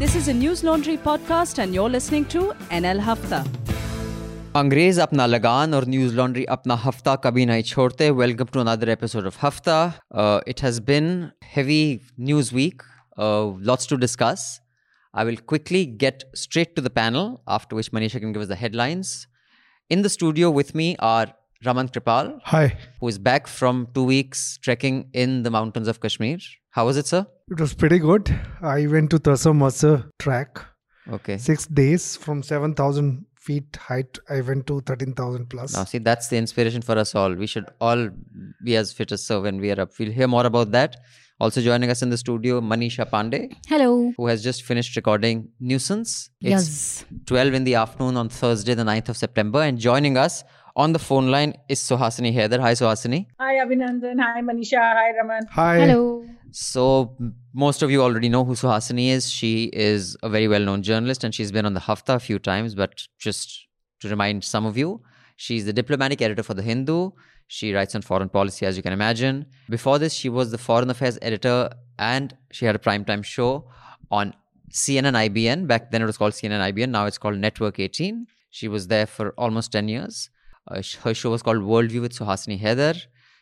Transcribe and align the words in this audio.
This 0.00 0.14
is 0.18 0.28
a 0.28 0.32
News 0.32 0.60
Laundry 0.64 0.96
podcast, 0.96 1.58
and 1.62 1.74
you're 1.74 1.90
listening 1.94 2.24
to 2.34 2.42
NL 2.76 3.00
Hafta. 3.06 3.40
अंग्रेज 4.56 4.98
अपना 5.00 5.26
लगान 5.26 5.74
और 5.74 5.86
न्यूज 5.88 6.14
लॉन्ड्री 6.14 6.44
अपना 6.54 6.74
हफ्ता 6.84 7.14
कभी 7.24 7.44
नहीं 7.46 7.62
छोड़ते 7.70 8.10
welcome 8.20 8.44
to 8.52 8.60
another 8.60 8.88
episode 8.88 9.26
of 9.26 9.44
Hafta 9.44 9.76
it 10.48 10.62
has 10.62 10.80
been 10.86 11.10
heavy 11.56 11.82
news 12.28 12.54
week 12.54 12.82
lots 13.70 13.88
to 13.88 13.96
discuss 14.06 14.46
I 15.14 15.24
will 15.24 15.36
quickly 15.48 15.84
get 16.04 16.24
straight 16.44 16.74
to 16.76 16.82
the 16.82 16.90
panel 17.00 17.36
after 17.58 17.76
which 17.76 17.90
Manisha 17.94 18.18
can 18.18 18.32
give 18.32 18.42
us 18.42 18.48
the 18.50 18.58
headlines 18.60 19.12
in 19.90 20.02
the 20.02 20.14
studio 20.16 20.52
with 20.52 20.74
me 20.76 20.94
are 21.10 21.38
Raman 21.62 21.88
Kirpal. 21.88 22.40
Hi. 22.46 22.78
Who 23.00 23.08
is 23.08 23.18
back 23.18 23.46
from 23.46 23.80
two 23.94 24.04
weeks 24.04 24.44
trekking 24.58 25.00
in 25.12 25.42
the 25.42 25.50
mountains 25.50 25.88
of 25.88 25.98
Kashmir. 26.00 26.38
How 26.70 26.86
was 26.86 26.96
it, 26.96 27.06
sir? 27.06 27.26
It 27.50 27.58
was 27.60 27.74
pretty 27.74 27.98
good. 27.98 28.32
I 28.62 28.86
went 28.86 29.10
to 29.10 29.18
Tarsar 29.18 29.52
Marsar 29.62 29.94
track. 30.18 30.60
okay 31.16 31.36
Six 31.38 31.66
days 31.66 32.16
from 32.16 32.42
7,000 32.42 33.26
feet 33.46 33.76
height. 33.76 34.18
I 34.28 34.40
went 34.42 34.66
to 34.68 34.80
13,000 34.82 35.46
plus. 35.48 35.74
Now, 35.74 35.84
see, 35.84 35.98
that's 35.98 36.28
the 36.28 36.36
inspiration 36.36 36.82
for 36.82 36.96
us 36.98 37.14
all. 37.14 37.34
We 37.34 37.46
should 37.46 37.66
all 37.80 38.08
be 38.64 38.76
as 38.76 38.92
fit 38.92 39.10
as 39.12 39.24
sir 39.24 39.40
when 39.40 39.58
we 39.60 39.72
are 39.72 39.80
up. 39.80 39.98
We'll 39.98 40.12
hear 40.12 40.28
more 40.28 40.46
about 40.46 40.70
that. 40.72 40.96
Also 41.40 41.62
joining 41.62 41.90
us 41.90 42.02
in 42.02 42.10
the 42.10 42.18
studio, 42.18 42.60
Manisha 42.60 43.08
Pandey, 43.10 43.50
Hello. 43.66 44.12
who 44.16 44.26
has 44.26 44.42
just 44.44 44.62
finished 44.62 44.94
recording 44.94 45.48
Newsance. 45.72 46.28
It's 46.40 46.50
Yes. 46.54 47.04
12 47.26 47.54
in 47.54 47.64
the 47.64 47.76
afternoon 47.76 48.18
on 48.18 48.28
Thursday, 48.28 48.74
the 48.74 48.84
9th 48.84 49.08
of 49.08 49.16
September. 49.16 49.62
And 49.62 49.78
joining 49.78 50.18
us 50.18 50.44
on 50.76 50.92
the 50.92 50.98
phone 50.98 51.28
line 51.28 51.54
is 51.68 51.80
Suhasini 51.80 52.34
Haider. 52.34 52.60
Hi, 52.60 52.72
Suhasini. 52.72 53.26
Hi 53.38 53.54
Abhinandan. 53.54 54.20
Hi 54.20 54.40
Manisha. 54.40 54.80
Hi 54.80 55.12
Raman. 55.16 55.46
Hi. 55.50 55.78
Hello. 55.80 56.24
So, 56.52 57.16
most 57.52 57.82
of 57.82 57.90
you 57.90 58.02
already 58.02 58.28
know 58.28 58.44
who 58.44 58.54
Suhasini 58.54 59.08
is. 59.08 59.30
She 59.30 59.64
is 59.72 60.16
a 60.22 60.28
very 60.28 60.48
well 60.48 60.60
known 60.60 60.82
journalist 60.82 61.24
and 61.24 61.34
she's 61.34 61.52
been 61.52 61.66
on 61.66 61.74
the 61.74 61.80
Hafta 61.80 62.14
a 62.14 62.20
few 62.20 62.38
times. 62.38 62.74
But 62.74 63.06
just 63.18 63.66
to 64.00 64.08
remind 64.08 64.44
some 64.44 64.66
of 64.66 64.76
you, 64.76 65.02
she's 65.36 65.64
the 65.64 65.72
diplomatic 65.72 66.22
editor 66.22 66.42
for 66.42 66.54
The 66.54 66.62
Hindu. 66.62 67.10
She 67.46 67.72
writes 67.72 67.94
on 67.96 68.02
foreign 68.02 68.28
policy, 68.28 68.64
as 68.64 68.76
you 68.76 68.82
can 68.82 68.92
imagine. 68.92 69.46
Before 69.68 69.98
this, 69.98 70.12
she 70.12 70.28
was 70.28 70.50
the 70.52 70.58
foreign 70.58 70.88
affairs 70.88 71.18
editor 71.20 71.70
and 71.98 72.36
she 72.52 72.64
had 72.64 72.76
a 72.76 72.78
primetime 72.78 73.24
show 73.24 73.68
on 74.10 74.34
CNN 74.70 75.14
IBN. 75.28 75.66
Back 75.66 75.90
then, 75.90 76.02
it 76.02 76.06
was 76.06 76.16
called 76.16 76.32
CNN 76.32 76.72
IBN. 76.72 76.90
Now 76.90 77.06
it's 77.06 77.18
called 77.18 77.38
Network 77.38 77.80
18. 77.80 78.26
She 78.50 78.68
was 78.68 78.86
there 78.86 79.06
for 79.06 79.30
almost 79.30 79.72
10 79.72 79.88
years. 79.88 80.30
Uh, 80.70 80.82
her 81.02 81.14
show 81.14 81.30
was 81.30 81.42
called 81.42 81.58
Worldview 81.58 82.00
with 82.00 82.12
Suhasini 82.12 82.60
Haider. 82.60 82.96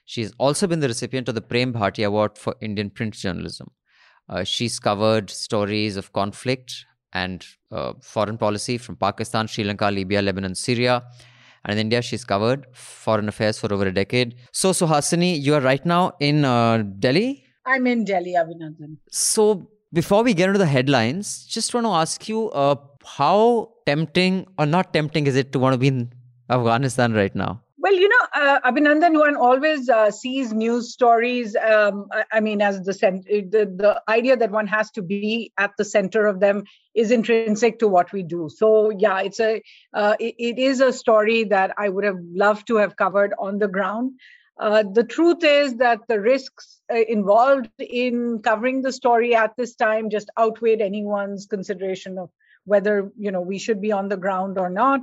She's 0.05 0.33
also 0.39 0.67
been 0.67 0.81
the 0.81 0.89
recipient 0.89 1.29
of 1.29 1.35
the 1.35 1.43
Prem 1.43 1.73
Bhatia 1.73 2.07
Award 2.07 2.39
for 2.39 2.55
Indian 2.61 2.91
print 2.91 3.15
journalism. 3.15 3.71
Uh, 4.29 4.45
she's 4.45 4.79
covered 4.79 5.31
stories 5.31 5.97
of 5.97 6.13
conflict 6.13 6.87
and 7.13 7.45
uh, 7.73 7.93
foreign 8.03 8.39
policy 8.39 8.79
from 8.79 8.97
Pakistan, 8.97 9.47
Sri 9.47 9.65
Lanka, 9.65 9.91
Libya, 9.91 10.23
Lebanon, 10.23 10.55
Syria. 10.55 11.03
And 11.65 11.73
in 11.73 11.87
India, 11.87 12.01
she's 12.01 12.25
covered 12.25 12.67
foreign 12.73 13.29
affairs 13.29 13.59
for 13.59 13.73
over 13.73 13.87
a 13.87 13.93
decade. 13.93 14.37
So, 14.53 14.71
Suhasini, 14.71 15.41
you 15.41 15.55
are 15.55 15.61
right 15.61 15.85
now 15.85 16.13
in 16.21 16.45
uh, 16.45 16.85
Delhi. 16.99 17.45
I'm 17.67 17.87
in 17.87 18.05
Delhi, 18.05 18.35
Abhinandan. 18.35 18.97
So, 19.11 19.69
before 19.93 20.23
we 20.23 20.35
get 20.35 20.49
into 20.49 20.59
the 20.59 20.67
headlines, 20.67 21.45
just 21.47 21.75
want 21.75 21.87
to 21.87 21.91
ask 21.91 22.29
you 22.29 22.51
uh, 22.51 22.77
how 23.05 23.73
tempting 23.87 24.47
or 24.59 24.67
not 24.67 24.93
tempting 24.93 25.27
is 25.27 25.37
it 25.37 25.53
to 25.53 25.59
want 25.59 25.75
to 25.75 25.79
be 25.79 25.89
in 25.89 26.13
Afghanistan 26.49 27.13
right 27.13 27.35
now? 27.35 27.63
Well, 27.81 27.95
you 27.95 28.09
know, 28.09 28.27
uh, 28.35 28.61
Abhinandan, 28.65 29.19
one 29.19 29.37
always 29.37 29.89
uh, 29.89 30.11
sees 30.11 30.53
news 30.53 30.93
stories. 30.93 31.55
Um, 31.55 32.09
I, 32.13 32.25
I 32.33 32.41
mean, 32.41 32.61
as 32.61 32.83
the, 32.83 32.93
cent- 32.93 33.27
the 33.27 33.73
the 33.77 34.03
idea 34.09 34.37
that 34.37 34.51
one 34.51 34.67
has 34.67 34.91
to 34.93 35.03
be 35.03 35.53
at 35.57 35.77
the 35.79 35.85
center 35.85 36.27
of 36.27 36.41
them 36.41 36.65
is 36.95 37.13
intrinsic 37.13 37.79
to 37.79 37.89
what 37.89 38.13
we 38.13 38.25
do. 38.25 38.49
So, 38.49 38.91
yeah, 38.91 39.21
it's 39.21 39.39
a 39.39 39.63
uh, 39.95 40.17
it, 40.19 40.35
it 40.39 40.59
is 40.59 40.81
a 40.81 40.93
story 40.93 41.45
that 41.45 41.73
I 41.79 41.89
would 41.89 42.05
have 42.05 42.19
loved 42.21 42.67
to 42.67 42.77
have 42.77 42.97
covered 42.97 43.33
on 43.39 43.59
the 43.59 43.69
ground. 43.69 44.19
Uh, 44.59 44.83
the 44.83 45.05
truth 45.05 45.45
is 45.45 45.77
that 45.77 46.01
the 46.09 46.21
risks 46.21 46.81
uh, 46.93 46.97
involved 46.97 47.71
in 47.79 48.41
covering 48.43 48.83
the 48.83 48.93
story 48.93 49.37
at 49.37 49.57
this 49.57 49.77
time 49.77 50.11
just 50.11 50.31
outweighed 50.37 50.81
anyone's 50.81 51.47
consideration 51.47 52.19
of 52.19 52.29
whether 52.69 53.11
you 53.17 53.31
know 53.31 53.41
we 53.41 53.59
should 53.59 53.81
be 53.81 53.93
on 53.93 54.09
the 54.09 54.17
ground 54.17 54.59
or 54.59 54.71
not. 54.71 55.01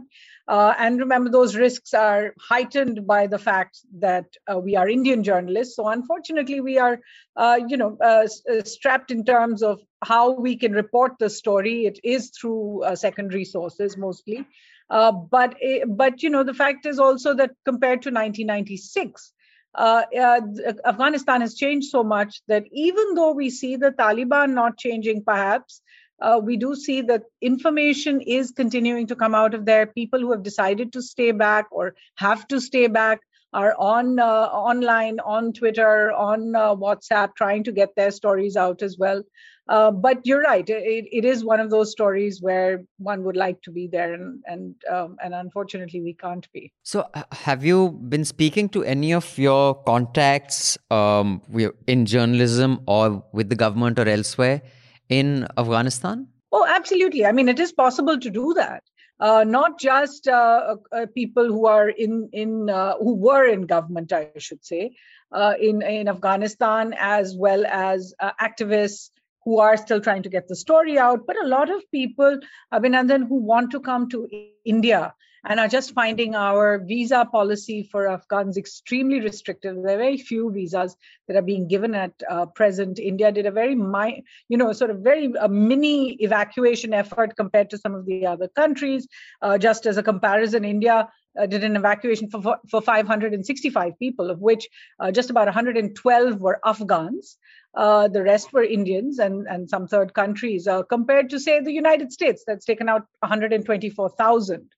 Uh, 0.48 0.74
and 0.78 1.00
remember, 1.00 1.30
those 1.30 1.56
risks 1.56 1.94
are 1.94 2.34
heightened 2.40 3.08
by 3.08 3.26
the 3.26 3.40
fact 3.40 3.80
that 4.00 4.26
uh, 4.52 4.59
we 4.59 4.76
are 4.76 4.88
Indian 4.88 5.24
journalists. 5.24 5.75
So 5.75 5.88
unfortunately, 5.88 6.62
we 6.62 6.78
are, 6.78 7.00
uh, 7.36 7.59
you 7.68 7.78
know, 7.78 7.98
uh, 8.00 8.28
uh, 8.52 8.64
strapped 8.64 9.09
in 9.09 9.25
terms 9.25 9.64
of 9.64 9.81
how 10.04 10.31
we 10.31 10.56
can 10.56 10.74
report 10.74 11.14
the 11.20 11.31
story. 11.31 11.86
It 11.86 12.00
is 12.04 12.30
through 12.30 12.84
uh, 12.84 12.96
secondary 12.96 13.46
sources 13.46 13.98
mostly. 13.98 14.46
But 14.90 15.56
eh, 15.62 15.86
but 15.88 16.22
you 16.22 16.30
know, 16.30 16.44
the 16.44 16.54
fact 16.54 16.86
is 16.86 17.00
also 17.00 17.34
that 17.34 17.52
compared 17.66 18.04
to 18.04 18.09
1996. 18.09 19.34
Uh, 19.75 20.04
uh, 20.18 20.42
Afghanistan 20.86 21.42
has 21.42 21.56
changed 21.56 21.90
so 21.90 22.04
much 22.04 22.42
that 22.48 22.64
even 22.72 23.14
though 23.14 23.34
we 23.34 23.50
see 23.50 23.75
the 23.75 23.92
Taliban 23.92 24.54
not 24.54 24.78
changing, 24.78 25.24
perhaps 25.24 25.81
uh, 26.22 26.40
we 26.42 26.58
do 26.58 26.76
see 26.76 27.02
that 27.02 27.24
information 27.42 28.22
is 28.22 28.52
continuing 28.52 29.08
to 29.08 29.16
come 29.16 29.36
out 29.36 29.53
of 29.53 29.66
there. 29.66 29.86
People 29.86 30.20
who 30.20 30.31
have 30.31 30.44
decided 30.44 30.94
to 30.94 31.02
stay 31.02 31.31
back 31.31 31.66
or 31.72 31.96
have 32.16 32.48
to 32.48 32.62
stay 32.62 32.88
back 32.88 33.20
are 33.53 33.74
on 33.78 34.20
uh, 34.20 34.48
online, 34.52 35.20
on 35.20 35.54
Twitter, 35.54 36.12
on 36.12 36.56
uh, 36.56 36.75
WhatsApp, 36.75 37.36
trying 37.36 37.64
to 37.64 37.72
get 37.72 37.96
their 37.96 38.12
stories 38.12 38.58
out 38.58 38.81
as 38.81 38.98
well. 38.98 39.24
Uh, 39.68 39.90
but 39.90 40.20
you're 40.25 40.42
right; 40.42 40.70
it, 40.70 41.06
it 41.12 41.25
is 41.25 41.44
one 41.44 41.59
of 41.59 41.72
those 41.72 41.92
stories 41.92 42.40
where 42.40 42.84
one 42.98 43.24
would 43.24 43.36
like 43.36 43.62
to 43.64 43.72
be 43.72 43.88
there, 43.88 44.14
and 44.14 44.44
and 44.46 44.75
um, 44.92 45.18
and 45.24 45.34
unfortunately, 45.34 46.02
we 46.02 46.14
can't 46.14 46.52
be. 46.52 46.72
So, 46.84 47.08
have 47.31 47.66
you 47.66 47.92
been 47.92 48.25
speaking 48.25 48.70
to 48.70 48.84
any 48.84 49.12
of 49.12 49.38
your 49.38 49.74
contacts 49.84 50.78
um, 50.92 51.42
in 51.88 52.06
journalism 52.06 52.81
or 52.86 53.24
with 53.34 53.50
the 53.50 53.56
government 53.56 53.98
or 53.98 54.08
elsewhere 54.08 54.62
in 55.10 55.48
Afghanistan? 55.58 56.28
Oh, 56.52 56.66
absolutely. 56.68 57.26
I 57.26 57.32
mean, 57.32 57.50
it 57.50 57.60
is 57.60 57.72
possible 57.72 58.20
to 58.20 58.30
do 58.30 58.54
that. 58.56 58.84
Uh, 59.20 59.46
not 59.48 59.80
just 59.80 60.28
uh, 60.28 60.76
uh, 60.92 61.06
people 61.16 61.46
who 61.46 61.68
are 61.68 61.88
in 61.90 62.30
in 62.34 62.70
uh, 62.70 62.96
who 62.98 63.16
were 63.16 63.46
in 63.46 63.62
government, 63.62 64.12
I 64.12 64.32
should 64.38 64.66
say, 64.66 64.96
uh, 65.32 65.54
in 65.60 65.82
in 65.82 66.10
Afghanistan, 66.10 66.94
as 67.00 67.34
well 67.36 67.66
as 67.66 68.14
uh, 68.20 68.32
activists 68.42 69.12
who 69.46 69.60
are 69.60 69.78
still 69.78 70.02
trying 70.02 70.24
to 70.24 70.30
get 70.30 70.50
the 70.50 70.56
story 70.56 70.98
out. 70.98 71.26
But 71.26 71.38
a 71.42 71.48
lot 71.48 71.70
of 71.70 71.90
people, 71.92 72.40
Abhinandan, 72.74 73.28
who 73.28 73.36
want 73.36 73.72
to 73.72 73.80
come 73.80 74.10
to 74.10 74.28
India 74.66 75.14
and 75.45 75.59
are 75.59 75.67
just 75.67 75.94
finding 75.94 76.33
our 76.35 76.79
visa 76.79 77.28
policy 77.31 77.83
for 77.83 78.07
Afghans 78.07 78.57
extremely 78.57 79.22
restrictive. 79.22 79.75
There 79.75 79.95
are 79.95 79.97
very 79.97 80.17
few 80.17 80.51
visas 80.51 80.95
that 81.28 81.38
are 81.38 81.41
being 81.44 81.67
given 81.67 81.94
at 81.94 82.13
uh, 82.29 82.47
present. 82.47 82.97
India 82.97 83.31
did 83.31 83.45
a 83.45 83.51
very 83.51 83.75
mi- 83.75 84.23
you 84.50 84.57
know, 84.57 84.73
sort 84.73 84.91
of 84.91 85.00
very 85.00 85.33
a 85.39 85.47
mini 85.47 86.13
evacuation 86.13 86.94
effort 86.94 87.35
compared 87.35 87.69
to 87.69 87.78
some 87.78 87.94
of 87.94 88.06
the 88.06 88.25
other 88.25 88.47
countries. 88.47 89.07
Uh, 89.41 89.57
just 89.57 89.85
as 89.85 89.97
a 89.97 90.03
comparison, 90.03 90.66
India 90.66 91.09
uh, 91.39 91.45
did 91.45 91.63
an 91.63 91.75
evacuation 91.75 92.29
for, 92.29 92.41
for 92.41 92.57
for 92.69 92.81
565 92.81 94.00
people, 94.00 94.31
of 94.31 94.39
which 94.39 94.67
uh, 95.00 95.12
just 95.12 95.29
about 95.29 95.45
112 95.45 96.39
were 96.39 96.59
Afghans. 96.66 97.38
Uh, 97.75 98.07
the 98.07 98.23
rest 98.23 98.53
were 98.53 98.63
Indians 98.63 99.19
and, 99.19 99.47
and 99.47 99.69
some 99.69 99.85
third 99.85 100.13
countries, 100.13 100.66
uh, 100.66 100.81
compared 100.83 101.29
to, 101.29 101.38
say, 101.38 101.59
the 101.59 101.73
United 101.73 102.09
States, 102.09 102.44
that's 102.47 102.66
taken 102.66 102.88
out 102.88 103.06
124,000. 103.19 104.69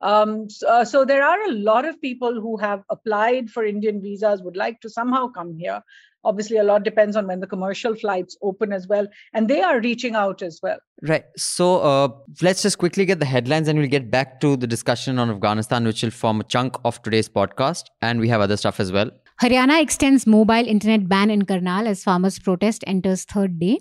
Um, 0.00 0.48
so, 0.48 0.68
uh, 0.68 0.84
so 0.84 1.04
there 1.04 1.24
are 1.24 1.42
a 1.48 1.52
lot 1.52 1.84
of 1.84 2.00
people 2.00 2.40
who 2.40 2.56
have 2.58 2.82
applied 2.90 3.50
for 3.50 3.64
Indian 3.64 4.00
visas, 4.00 4.42
would 4.42 4.56
like 4.56 4.80
to 4.80 4.90
somehow 4.90 5.28
come 5.28 5.54
here. 5.58 5.82
Obviously, 6.22 6.58
a 6.58 6.64
lot 6.64 6.82
depends 6.82 7.16
on 7.16 7.26
when 7.26 7.40
the 7.40 7.46
commercial 7.46 7.94
flights 7.96 8.36
open 8.42 8.74
as 8.74 8.86
well, 8.86 9.06
and 9.32 9.48
they 9.48 9.62
are 9.62 9.80
reaching 9.80 10.14
out 10.14 10.42
as 10.42 10.60
well. 10.62 10.76
Right. 11.02 11.24
So, 11.36 11.80
uh, 11.80 12.08
let's 12.42 12.60
just 12.60 12.76
quickly 12.76 13.06
get 13.06 13.20
the 13.20 13.26
headlines 13.26 13.68
and 13.68 13.78
we'll 13.78 13.88
get 13.88 14.10
back 14.10 14.38
to 14.40 14.56
the 14.56 14.66
discussion 14.66 15.18
on 15.18 15.30
Afghanistan, 15.30 15.84
which 15.84 16.02
will 16.02 16.10
form 16.10 16.40
a 16.40 16.44
chunk 16.44 16.76
of 16.84 17.02
today's 17.02 17.28
podcast. 17.28 17.84
And 18.02 18.20
we 18.20 18.28
have 18.28 18.42
other 18.42 18.58
stuff 18.58 18.80
as 18.80 18.92
well. 18.92 19.10
Haryana 19.42 19.80
extends 19.80 20.26
mobile 20.26 20.66
internet 20.66 21.08
ban 21.08 21.30
in 21.30 21.46
Karnal 21.46 21.88
as 21.88 22.04
farmers' 22.04 22.38
protest 22.38 22.84
enters 22.86 23.24
third 23.24 23.58
day. 23.58 23.78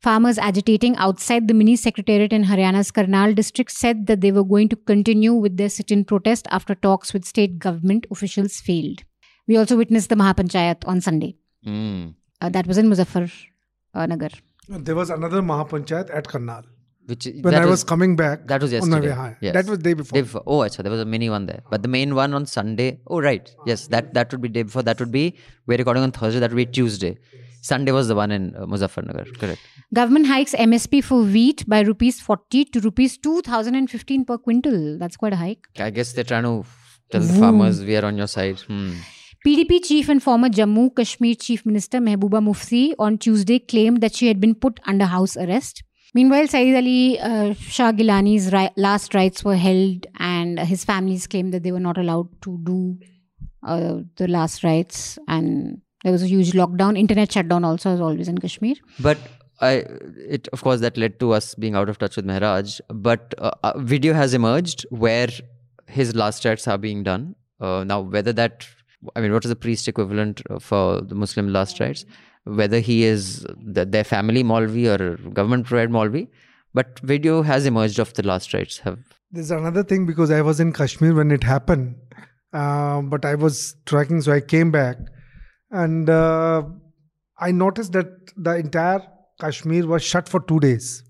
Farmers 0.00 0.38
agitating 0.38 0.96
outside 0.96 1.48
the 1.48 1.54
mini 1.54 1.76
secretariat 1.76 2.32
in 2.32 2.44
Haryana's 2.44 2.90
Karnal 2.90 3.34
district 3.34 3.70
said 3.70 4.06
that 4.06 4.20
they 4.20 4.32
were 4.32 4.44
going 4.44 4.68
to 4.68 4.76
continue 4.76 5.32
with 5.32 5.56
their 5.56 5.68
sit 5.68 5.90
in 5.90 6.04
protest 6.04 6.46
after 6.50 6.74
talks 6.74 7.12
with 7.12 7.24
state 7.24 7.58
government 7.58 8.06
officials 8.10 8.60
failed. 8.60 9.02
We 9.48 9.56
also 9.56 9.76
witnessed 9.76 10.08
the 10.08 10.16
Mahapanchayat 10.16 10.86
on 10.86 11.00
Sunday. 11.00 11.36
Mm. 11.66 12.14
Uh, 12.40 12.48
that 12.50 12.66
was 12.66 12.78
in 12.78 12.88
Muzaffar 12.88 13.32
uh, 13.94 14.06
Nagar. 14.06 14.30
There 14.68 14.94
was 14.94 15.10
another 15.10 15.42
Mahapanchayat 15.42 16.14
at 16.14 16.28
Karnal. 16.28 16.62
Which 17.06 17.26
when 17.26 17.54
that 17.54 17.62
I 17.62 17.66
was, 17.66 17.84
coming 17.84 18.16
back. 18.16 18.48
that 18.48 18.60
was 18.60 18.74
on 18.74 18.90
my 18.90 18.98
way 18.98 19.06
yesterday. 19.06 19.14
high. 19.14 19.36
Yes. 19.40 19.54
That 19.54 19.66
was 19.66 19.78
day 19.78 19.94
before. 19.94 20.16
Day 20.16 20.22
before. 20.22 20.42
Oh, 20.44 20.58
achha, 20.58 20.82
there 20.82 20.90
was 20.90 21.00
a 21.00 21.04
mini 21.04 21.30
one 21.30 21.46
there. 21.46 21.62
But 21.70 21.82
the 21.82 21.88
main 21.88 22.16
one 22.16 22.34
on 22.34 22.46
Sunday. 22.46 22.98
Oh, 23.06 23.20
right. 23.20 23.48
Yes, 23.64 23.86
that 23.88 24.12
that 24.14 24.32
would 24.32 24.40
be 24.40 24.48
day 24.48 24.64
before. 24.64 24.82
That 24.82 24.98
would 24.98 25.12
be 25.12 25.36
we're 25.66 25.78
recording 25.78 26.02
on 26.02 26.10
Thursday. 26.10 26.40
That 26.40 26.50
would 26.50 26.56
be 26.56 26.66
Tuesday. 26.66 27.16
Sunday 27.68 27.92
was 27.92 28.08
the 28.08 28.14
one 28.14 28.30
in 28.30 28.54
uh, 28.54 28.66
Muzaffarnagar. 28.66 29.26
Correct. 29.38 29.60
Government 29.92 30.26
hikes 30.26 30.54
MSP 30.54 31.02
for 31.02 31.22
wheat 31.22 31.64
by 31.68 31.80
rupees 31.80 32.20
40 32.20 32.64
to 32.66 32.80
rupees 32.80 33.18
2015 33.18 34.24
per 34.24 34.38
quintal. 34.38 34.98
That's 34.98 35.16
quite 35.16 35.32
a 35.32 35.36
hike. 35.36 35.66
I 35.78 35.90
guess 35.90 36.12
they're 36.12 36.30
trying 36.32 36.44
to 36.44 36.64
tell 37.10 37.22
the 37.22 37.38
farmers 37.40 37.84
we 37.84 37.96
are 37.96 38.04
on 38.04 38.16
your 38.16 38.28
side. 38.28 38.60
Hmm. 38.60 38.92
PDP 39.46 39.84
chief 39.84 40.08
and 40.08 40.22
former 40.22 40.48
Jammu 40.48 40.84
Kashmir 40.96 41.34
chief 41.36 41.64
minister 41.66 41.98
Mehbooba 41.98 42.42
Mufti 42.42 42.94
on 42.98 43.18
Tuesday 43.18 43.58
claimed 43.58 44.00
that 44.00 44.14
she 44.14 44.28
had 44.28 44.40
been 44.40 44.54
put 44.54 44.80
under 44.86 45.04
house 45.04 45.36
arrest. 45.36 45.82
Meanwhile, 46.14 46.48
Saeed 46.48 46.76
Ali 46.76 47.18
uh, 47.20 47.54
Shah 47.54 47.92
Gilani's 47.92 48.52
ri- 48.52 48.70
last 48.76 49.14
rites 49.14 49.44
were 49.44 49.56
held, 49.56 50.06
and 50.18 50.58
his 50.58 50.84
families 50.84 51.26
claimed 51.26 51.52
that 51.54 51.62
they 51.62 51.72
were 51.72 51.84
not 51.88 51.98
allowed 51.98 52.30
to 52.42 52.58
do 52.64 52.98
uh, 53.62 53.98
the 54.16 54.26
last 54.26 54.64
rites, 54.64 55.18
and 55.28 55.82
there 56.02 56.12
was 56.12 56.22
a 56.22 56.26
huge 56.26 56.52
lockdown. 56.52 56.98
Internet 56.98 57.32
shutdown 57.32 57.64
also, 57.64 57.90
as 57.90 58.00
always 58.00 58.28
in 58.28 58.38
Kashmir. 58.38 58.76
But 59.00 59.18
I, 59.60 59.84
it 60.28 60.48
of 60.52 60.62
course 60.62 60.80
that 60.80 60.96
led 60.96 61.18
to 61.20 61.32
us 61.32 61.54
being 61.54 61.74
out 61.74 61.88
of 61.88 61.98
touch 61.98 62.16
with 62.16 62.26
Mehraj. 62.26 62.80
But 62.88 63.34
uh, 63.38 63.50
a 63.64 63.80
video 63.80 64.14
has 64.14 64.34
emerged 64.34 64.86
where 64.90 65.28
his 65.86 66.14
last 66.14 66.44
rites 66.44 66.68
are 66.68 66.78
being 66.78 67.02
done. 67.02 67.34
Uh, 67.60 67.84
now, 67.84 68.00
whether 68.00 68.32
that, 68.34 68.66
I 69.14 69.20
mean, 69.20 69.32
what 69.32 69.44
is 69.44 69.48
the 69.48 69.56
priest 69.56 69.88
equivalent 69.88 70.42
for 70.60 71.00
the 71.00 71.14
Muslim 71.14 71.52
last 71.52 71.80
rites? 71.80 72.04
Whether 72.44 72.80
he 72.80 73.04
is 73.04 73.46
the, 73.64 73.84
their 73.84 74.04
family 74.04 74.44
Maulvi 74.44 74.86
or 74.88 75.16
government 75.30 75.66
provided 75.66 75.90
Maulvi, 75.90 76.28
but 76.74 76.98
video 77.00 77.42
has 77.42 77.66
emerged 77.66 77.98
of 77.98 78.12
the 78.14 78.22
last 78.22 78.52
rites. 78.54 78.78
Have 78.80 78.98
There's 79.32 79.50
another 79.50 79.82
thing 79.82 80.06
because 80.06 80.30
I 80.30 80.42
was 80.42 80.60
in 80.60 80.72
Kashmir 80.72 81.14
when 81.14 81.32
it 81.32 81.42
happened, 81.42 81.96
uh, 82.52 83.00
but 83.00 83.24
I 83.24 83.34
was 83.34 83.74
tracking, 83.86 84.20
so 84.20 84.32
I 84.32 84.40
came 84.40 84.70
back, 84.70 84.98
and 85.70 86.08
uh, 86.08 86.62
I 87.38 87.52
noticed 87.52 87.92
that 87.92 88.06
the 88.36 88.56
entire 88.56 89.02
Kashmir 89.40 89.86
was 89.86 90.02
shut 90.02 90.28
for 90.28 90.40
two 90.40 90.60
days. 90.60 91.02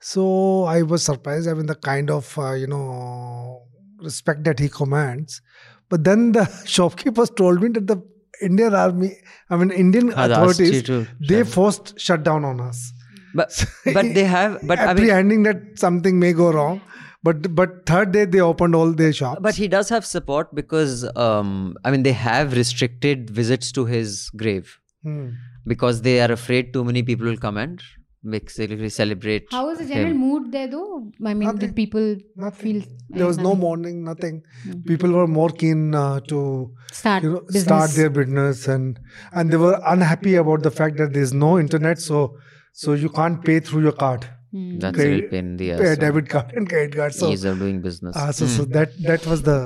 So 0.00 0.64
I 0.64 0.82
was 0.82 1.02
surprised. 1.02 1.48
I 1.48 1.54
mean, 1.54 1.66
the 1.66 1.74
kind 1.74 2.10
of 2.10 2.38
uh, 2.38 2.52
you 2.52 2.66
know 2.66 3.62
respect 3.98 4.44
that 4.44 4.58
he 4.58 4.68
commands. 4.68 5.40
But 5.88 6.04
then 6.04 6.32
the 6.32 6.44
shopkeepers 6.66 7.30
told 7.30 7.62
me 7.62 7.68
that 7.70 7.86
the 7.86 8.02
Indian 8.42 8.74
army, 8.74 9.16
I 9.50 9.56
mean 9.56 9.70
Indian 9.70 10.08
you 10.08 10.12
authorities, 10.14 10.82
to 10.84 11.06
they 11.20 11.38
shut- 11.44 11.48
forced 11.48 12.00
shutdown 12.00 12.44
on 12.44 12.60
us 12.60 12.92
but 13.34 13.66
but 13.92 14.14
they 14.14 14.24
have 14.24 14.60
but 14.66 14.78
I 14.78 14.94
mean, 14.94 15.04
apprehending 15.04 15.42
that 15.44 15.78
something 15.78 16.18
may 16.18 16.32
go 16.32 16.52
wrong. 16.52 16.80
But 17.26 17.44
but 17.58 17.74
third 17.90 18.12
day 18.14 18.24
they 18.36 18.40
opened 18.46 18.74
all 18.78 18.92
their 19.02 19.12
shops. 19.18 19.40
But 19.48 19.54
he 19.64 19.66
does 19.74 19.88
have 19.96 20.04
support 20.12 20.54
because 20.54 21.04
um, 21.26 21.50
I 21.84 21.90
mean 21.90 22.02
they 22.06 22.12
have 22.22 22.52
restricted 22.62 23.30
visits 23.42 23.72
to 23.80 23.84
his 23.96 24.30
grave 24.44 24.78
Hmm. 25.08 25.28
because 25.70 26.00
they 26.02 26.20
are 26.24 26.32
afraid 26.32 26.72
too 26.74 26.82
many 26.90 27.02
people 27.02 27.26
will 27.30 27.36
come 27.46 27.58
and 27.62 27.82
basically 28.34 28.88
celebrate. 28.88 29.46
How 29.50 29.66
was 29.66 29.78
the 29.78 29.86
general 29.88 30.12
him. 30.12 30.20
mood 30.20 30.50
there, 30.52 30.68
though? 30.74 31.10
I 31.24 31.34
mean, 31.34 31.46
Nothing. 31.48 31.58
did 31.64 31.74
people 31.76 32.06
Nothing. 32.36 32.80
feel 32.82 32.82
There 33.10 33.26
was 33.26 33.38
no 33.46 33.54
mourning, 33.64 33.98
nothing. 34.04 34.38
Mhm. 34.66 34.86
People 34.92 35.12
were 35.18 35.26
more 35.26 35.50
keen 35.64 35.82
uh, 35.94 36.20
to 36.32 36.38
start 36.92 37.22
you 37.22 37.32
know 37.34 37.40
business? 37.40 37.64
start 37.64 37.90
their 37.98 38.10
business 38.20 38.66
and 38.76 38.98
and 39.32 39.50
they 39.50 39.60
were 39.64 39.74
unhappy 39.94 40.34
about 40.44 40.62
the 40.68 40.74
fact 40.80 40.96
that 41.02 41.12
there's 41.18 41.34
no 41.34 41.52
internet, 41.66 42.00
so 42.06 42.22
so 42.84 42.94
you 43.04 43.10
can't 43.20 43.44
pay 43.50 43.58
through 43.60 43.82
your 43.88 43.92
card, 44.04 44.26
Hmm. 44.54 44.78
That's 44.82 44.96
a 44.98 45.02
Credit- 45.02 45.30
pain 45.30 45.46
in 45.52 45.56
the 45.60 45.68
ass. 45.72 45.80
pay 45.84 45.94
so 45.94 46.00
debit 46.06 46.28
card 46.32 46.52
and 46.58 46.68
credit 46.72 46.94
card. 46.98 47.14
So 47.20 47.30
Ease 47.36 47.44
of 47.52 47.58
doing 47.58 47.80
business. 47.86 48.16
uh, 48.24 48.30
so, 48.40 48.46
Hmm. 48.46 48.52
so 48.56 48.64
that 48.76 48.92
that 49.10 49.26
was 49.32 49.42
the 49.50 49.56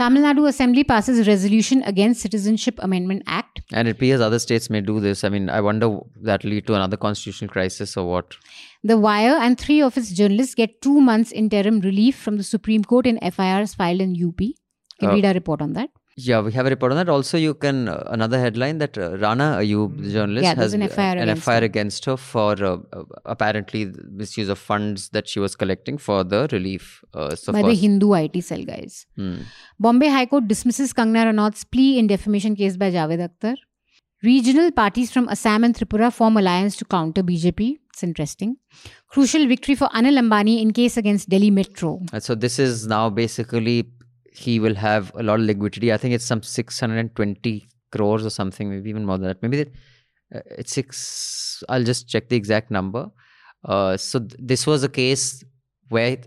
Tamil 0.00 0.22
Nadu 0.24 0.46
Assembly 0.48 0.82
passes 0.88 1.20
resolution 1.28 1.80
against 1.92 2.20
Citizenship 2.26 2.76
Amendment 2.88 3.22
Act. 3.36 3.60
And 3.72 3.88
it 3.88 3.96
appears 3.96 4.20
other 4.26 4.38
states 4.44 4.68
may 4.74 4.80
do 4.80 4.98
this. 5.06 5.22
I 5.28 5.30
mean, 5.36 5.48
I 5.50 5.60
wonder 5.68 5.88
that 6.30 6.44
lead 6.50 6.66
to 6.68 6.74
another 6.80 6.96
constitutional 7.06 7.50
crisis 7.54 7.96
or 7.96 8.04
what. 8.10 8.36
The 8.92 8.96
Wire 9.06 9.36
and 9.46 9.58
three 9.58 9.80
of 9.88 9.96
its 10.02 10.10
journalists 10.20 10.54
get 10.54 10.80
two 10.88 11.00
months 11.00 11.32
interim 11.32 11.80
relief 11.80 12.16
from 12.26 12.36
the 12.42 12.44
Supreme 12.50 12.84
Court 12.84 13.06
in 13.12 13.18
FIRs 13.38 13.74
filed 13.74 14.00
in 14.08 14.14
UP. 14.26 14.40
You 14.40 14.54
can 15.00 15.10
Uh, 15.10 15.14
read 15.14 15.24
our 15.32 15.34
report 15.34 15.60
on 15.68 15.72
that. 15.80 15.90
Yeah, 16.26 16.40
we 16.40 16.50
have 16.52 16.66
a 16.66 16.70
report 16.70 16.90
on 16.92 16.96
that. 16.98 17.08
Also, 17.08 17.38
you 17.38 17.54
can 17.54 17.88
uh, 17.88 18.02
another 18.16 18.38
headline 18.44 18.78
that 18.78 18.98
uh, 18.98 19.16
Rana 19.18 19.58
Ayub, 19.60 20.02
the 20.02 20.10
journalist, 20.14 20.44
Yeah, 20.46 20.54
has 20.62 20.74
an 20.74 20.82
uh, 20.82 20.88
FIR 20.88 21.16
an 21.24 21.28
against 21.28 21.44
FIR 21.44 21.54
her. 21.60 21.64
against 21.70 22.04
her 22.06 22.16
for 22.16 22.52
uh, 22.70 22.78
uh, 22.92 23.04
apparently 23.34 23.82
misuse 24.22 24.48
of 24.48 24.58
funds 24.58 25.10
that 25.10 25.28
she 25.28 25.38
was 25.44 25.54
collecting 25.54 25.96
for 26.06 26.24
the 26.24 26.48
relief. 26.50 27.04
Uh, 27.14 27.36
so 27.36 27.52
by 27.52 27.62
the 27.62 27.74
Hindu 27.84 28.12
IT 28.14 28.42
cell 28.42 28.64
guys. 28.64 29.06
Hmm. 29.16 29.36
Bombay 29.78 30.08
High 30.08 30.26
Court 30.26 30.48
dismisses 30.48 30.92
Kangna 30.92 31.24
Ranaut's 31.30 31.62
plea 31.64 31.98
in 32.00 32.08
defamation 32.08 32.56
case 32.56 32.76
by 32.76 32.90
Javed 32.90 33.22
Akhtar. 33.28 33.54
Regional 34.24 34.72
parties 34.72 35.12
from 35.12 35.28
Assam 35.28 35.62
and 35.62 35.76
Tripura 35.76 36.12
form 36.12 36.36
alliance 36.36 36.74
to 36.78 36.84
counter 36.84 37.22
BJP. 37.22 37.76
It's 37.90 38.02
interesting. 38.02 38.56
Crucial 39.08 39.46
victory 39.46 39.76
for 39.76 39.86
Anil 40.00 40.18
Ambani 40.22 40.60
in 40.60 40.72
case 40.72 40.96
against 40.96 41.28
Delhi 41.28 41.50
Metro. 41.52 42.00
So 42.18 42.34
this 42.34 42.58
is 42.58 42.86
now 42.88 43.08
basically 43.10 43.76
he 44.38 44.60
will 44.60 44.74
have 44.74 45.12
a 45.14 45.22
lot 45.22 45.40
of 45.40 45.46
liquidity. 45.46 45.92
I 45.92 45.96
think 45.96 46.14
it's 46.14 46.24
some 46.24 46.42
620 46.42 47.68
crores 47.90 48.24
or 48.24 48.30
something, 48.30 48.70
maybe 48.70 48.90
even 48.90 49.04
more 49.04 49.18
than 49.18 49.28
that. 49.28 49.42
Maybe 49.42 49.56
that, 49.62 49.68
uh, 50.34 50.40
it's 50.58 50.72
six. 50.72 51.62
I'll 51.68 51.84
just 51.84 52.08
check 52.08 52.28
the 52.28 52.36
exact 52.36 52.70
number. 52.70 53.10
Uh, 53.64 53.96
so 53.96 54.20
th- 54.20 54.34
this 54.38 54.66
was 54.66 54.84
a 54.84 54.88
case 54.88 55.42
where 55.88 56.18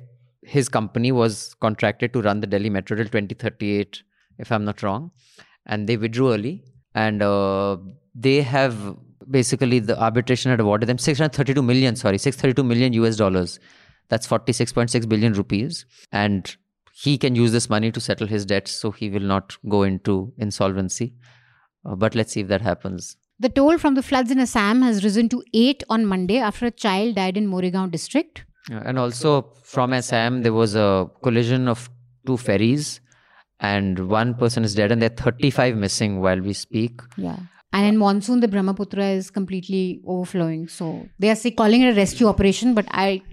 his 0.44 0.68
company 0.68 1.12
was 1.12 1.56
contracted 1.62 2.13
to 2.13 2.22
run 2.22 2.42
the 2.42 2.48
Delhi 2.48 2.69
Metro 2.69 2.98
till 2.98 3.06
2038, 3.06 4.04
if 4.40 4.52
I'm 4.52 4.66
not 4.66 4.84
wrong, 4.84 5.12
and 5.66 5.88
they 5.88 5.98
withdrew 5.98 6.34
early, 6.34 6.63
and 6.96 7.22
uh, 7.22 7.78
they 8.13 8.42
have 8.42 8.98
basically 9.30 9.80
the 9.80 9.98
arbitration 10.02 10.52
had 10.52 10.60
awarded 10.60 10.90
them 10.90 10.98
632 10.98 11.62
million. 11.62 11.96
Sorry, 11.96 12.18
632 12.18 12.63
million 12.63 12.94
US 12.94 13.16
dollars. 13.16 13.60
That's 14.10 14.28
46.6 14.28 15.08
billion 15.08 15.34
rupees, 15.34 15.86
and 16.12 16.54
he 17.03 17.18
can 17.18 17.36
use 17.36 17.51
this 17.51 17.68
money 17.69 17.92
to 17.92 18.00
settle 18.00 18.27
his 18.27 18.45
debts, 18.45 18.71
so 18.71 18.92
he 18.92 19.09
will 19.09 19.27
not 19.33 19.57
go 19.68 19.81
into 19.83 20.33
insolvency. 20.38 21.13
Uh, 21.86 21.95
but 21.95 22.13
let's 22.13 22.33
see 22.33 22.42
if 22.42 22.48
that 22.48 22.62
happens. 22.62 23.18
The 23.39 23.50
toll 23.50 23.80
from 23.80 23.95
the 23.95 24.03
floods 24.03 24.30
in 24.30 24.39
Assam 24.39 24.83
has 24.83 25.03
risen 25.03 25.27
to 25.30 25.44
8 25.51 25.83
on 25.89 26.06
Monday 26.06 26.38
after 26.38 26.68
a 26.68 26.71
child 26.71 27.15
died 27.15 27.38
in 27.38 27.48
Morigaon 27.48 27.89
district. 27.89 28.45
And 28.69 29.00
also 29.00 29.51
from 29.63 29.94
Assam, 29.94 30.44
there 30.44 30.53
was 30.53 30.75
a 30.75 31.09
collision 31.24 31.68
of 31.68 31.89
two 32.27 32.38
ferries, 32.38 33.01
and 33.59 34.07
one 34.07 34.36
person 34.36 34.63
is 34.63 34.75
dead, 34.75 34.92
and 34.92 35.01
there 35.01 35.09
are 35.12 35.24
35 35.24 35.75
missing 35.75 36.21
while 36.21 36.39
we 36.39 36.53
speak. 36.53 37.01
Yeah. 37.18 37.38
And 37.74 37.88
in 37.88 37.98
monsoon, 37.98 38.42
the 38.42 38.48
Brahmaputra 38.48 39.06
is 39.06 39.31
completely 39.31 40.01
overflowing. 40.06 40.68
So 40.68 41.07
they 41.18 41.31
are 41.31 41.36
say, 41.36 41.50
calling 41.50 41.81
it 41.81 41.94
a 41.94 41.95
rescue 41.95 42.27
operation, 42.27 42.75
but 42.75 42.86
I 42.92 43.24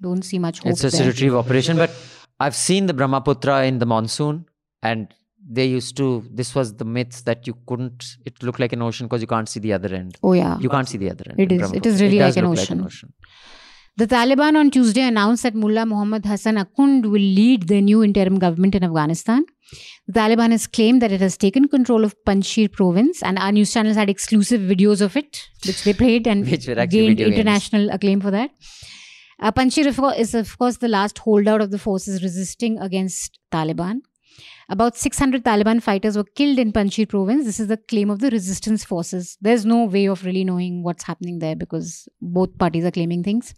don't 0.00 0.22
see 0.22 0.40
much 0.40 0.58
hope 0.58 0.72
It's 0.72 0.82
a 0.82 0.90
there. 0.90 1.06
retrieve 1.06 1.36
operation, 1.36 1.76
but 1.76 1.94
I've 2.40 2.54
seen 2.56 2.86
the 2.86 2.94
Brahmaputra 2.94 3.64
in 3.64 3.78
the 3.78 3.86
monsoon, 3.86 4.46
and 4.82 5.12
they 5.48 5.66
used 5.66 5.96
to. 5.98 6.24
This 6.30 6.54
was 6.54 6.74
the 6.76 6.84
myth 6.84 7.24
that 7.24 7.46
you 7.46 7.56
couldn't. 7.66 8.16
It 8.24 8.42
looked 8.42 8.60
like 8.60 8.72
an 8.72 8.82
ocean 8.82 9.06
because 9.06 9.20
you 9.20 9.26
can't 9.26 9.48
see 9.48 9.60
the 9.60 9.72
other 9.72 9.94
end. 9.94 10.16
Oh, 10.22 10.32
yeah. 10.32 10.58
You 10.58 10.68
can't 10.68 10.88
see 10.88 10.98
the 10.98 11.10
other 11.10 11.24
end. 11.28 11.40
It 11.40 11.52
is- 11.52 11.72
it 11.72 11.86
is 11.86 12.00
really 12.00 12.18
like 12.18 12.36
an 12.36 12.46
ocean. 12.46 12.88
The 13.98 14.06
Taliban 14.06 14.56
on 14.56 14.70
Tuesday 14.70 15.02
announced 15.02 15.42
that 15.42 15.54
Mullah 15.54 15.84
Muhammad 15.84 16.24
Hassan 16.24 16.56
Akhund 16.56 17.02
will 17.04 17.20
lead 17.40 17.68
the 17.68 17.82
new 17.82 18.02
interim 18.02 18.38
government 18.38 18.74
in 18.74 18.82
Afghanistan. 18.82 19.44
The 20.06 20.14
Taliban 20.18 20.50
has 20.52 20.66
claimed 20.66 21.02
that 21.02 21.12
it 21.12 21.20
has 21.20 21.36
taken 21.36 21.68
control 21.68 22.02
of 22.02 22.14
Panjshir 22.26 22.72
province, 22.72 23.22
and 23.22 23.38
our 23.38 23.52
news 23.52 23.70
channels 23.72 23.96
had 23.96 24.08
exclusive 24.08 24.62
videos 24.62 25.02
of 25.02 25.14
it, 25.14 25.42
which 25.66 25.84
they 25.84 25.92
played 25.92 26.26
and 26.26 26.46
Which 26.50 26.66
were 26.66 26.74
gained 26.86 27.18
video 27.18 27.28
games. 27.28 27.38
international 27.38 27.90
acclaim 27.90 28.20
for 28.22 28.30
that. 28.30 28.50
Uh, 29.42 29.50
Panjshir 29.50 30.16
is, 30.16 30.34
of 30.34 30.56
course, 30.56 30.76
the 30.76 30.86
last 30.86 31.18
holdout 31.18 31.60
of 31.60 31.72
the 31.72 31.78
forces 31.78 32.22
resisting 32.22 32.78
against 32.78 33.40
Taliban. 33.50 34.02
About 34.68 34.96
600 34.96 35.44
Taliban 35.44 35.82
fighters 35.82 36.16
were 36.16 36.22
killed 36.36 36.60
in 36.60 36.72
Panjshir 36.72 37.08
province. 37.08 37.44
This 37.44 37.58
is 37.58 37.66
the 37.66 37.76
claim 37.76 38.08
of 38.08 38.20
the 38.20 38.30
resistance 38.30 38.84
forces. 38.84 39.36
There's 39.40 39.66
no 39.66 39.84
way 39.84 40.06
of 40.06 40.24
really 40.24 40.44
knowing 40.44 40.84
what's 40.84 41.02
happening 41.02 41.40
there 41.40 41.56
because 41.56 42.08
both 42.20 42.56
parties 42.56 42.84
are 42.84 42.92
claiming 42.92 43.24
things. 43.24 43.52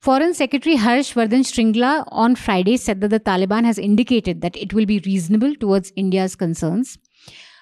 Foreign 0.00 0.32
Secretary 0.32 0.76
Harsh 0.76 1.12
Vardhan 1.12 1.44
Shringla 1.44 2.04
on 2.08 2.34
Friday 2.34 2.78
said 2.78 3.02
that 3.02 3.08
the 3.08 3.20
Taliban 3.20 3.64
has 3.64 3.78
indicated 3.78 4.40
that 4.40 4.56
it 4.56 4.72
will 4.72 4.86
be 4.86 4.98
reasonable 5.04 5.54
towards 5.56 5.92
India's 5.94 6.36
concerns. 6.36 6.96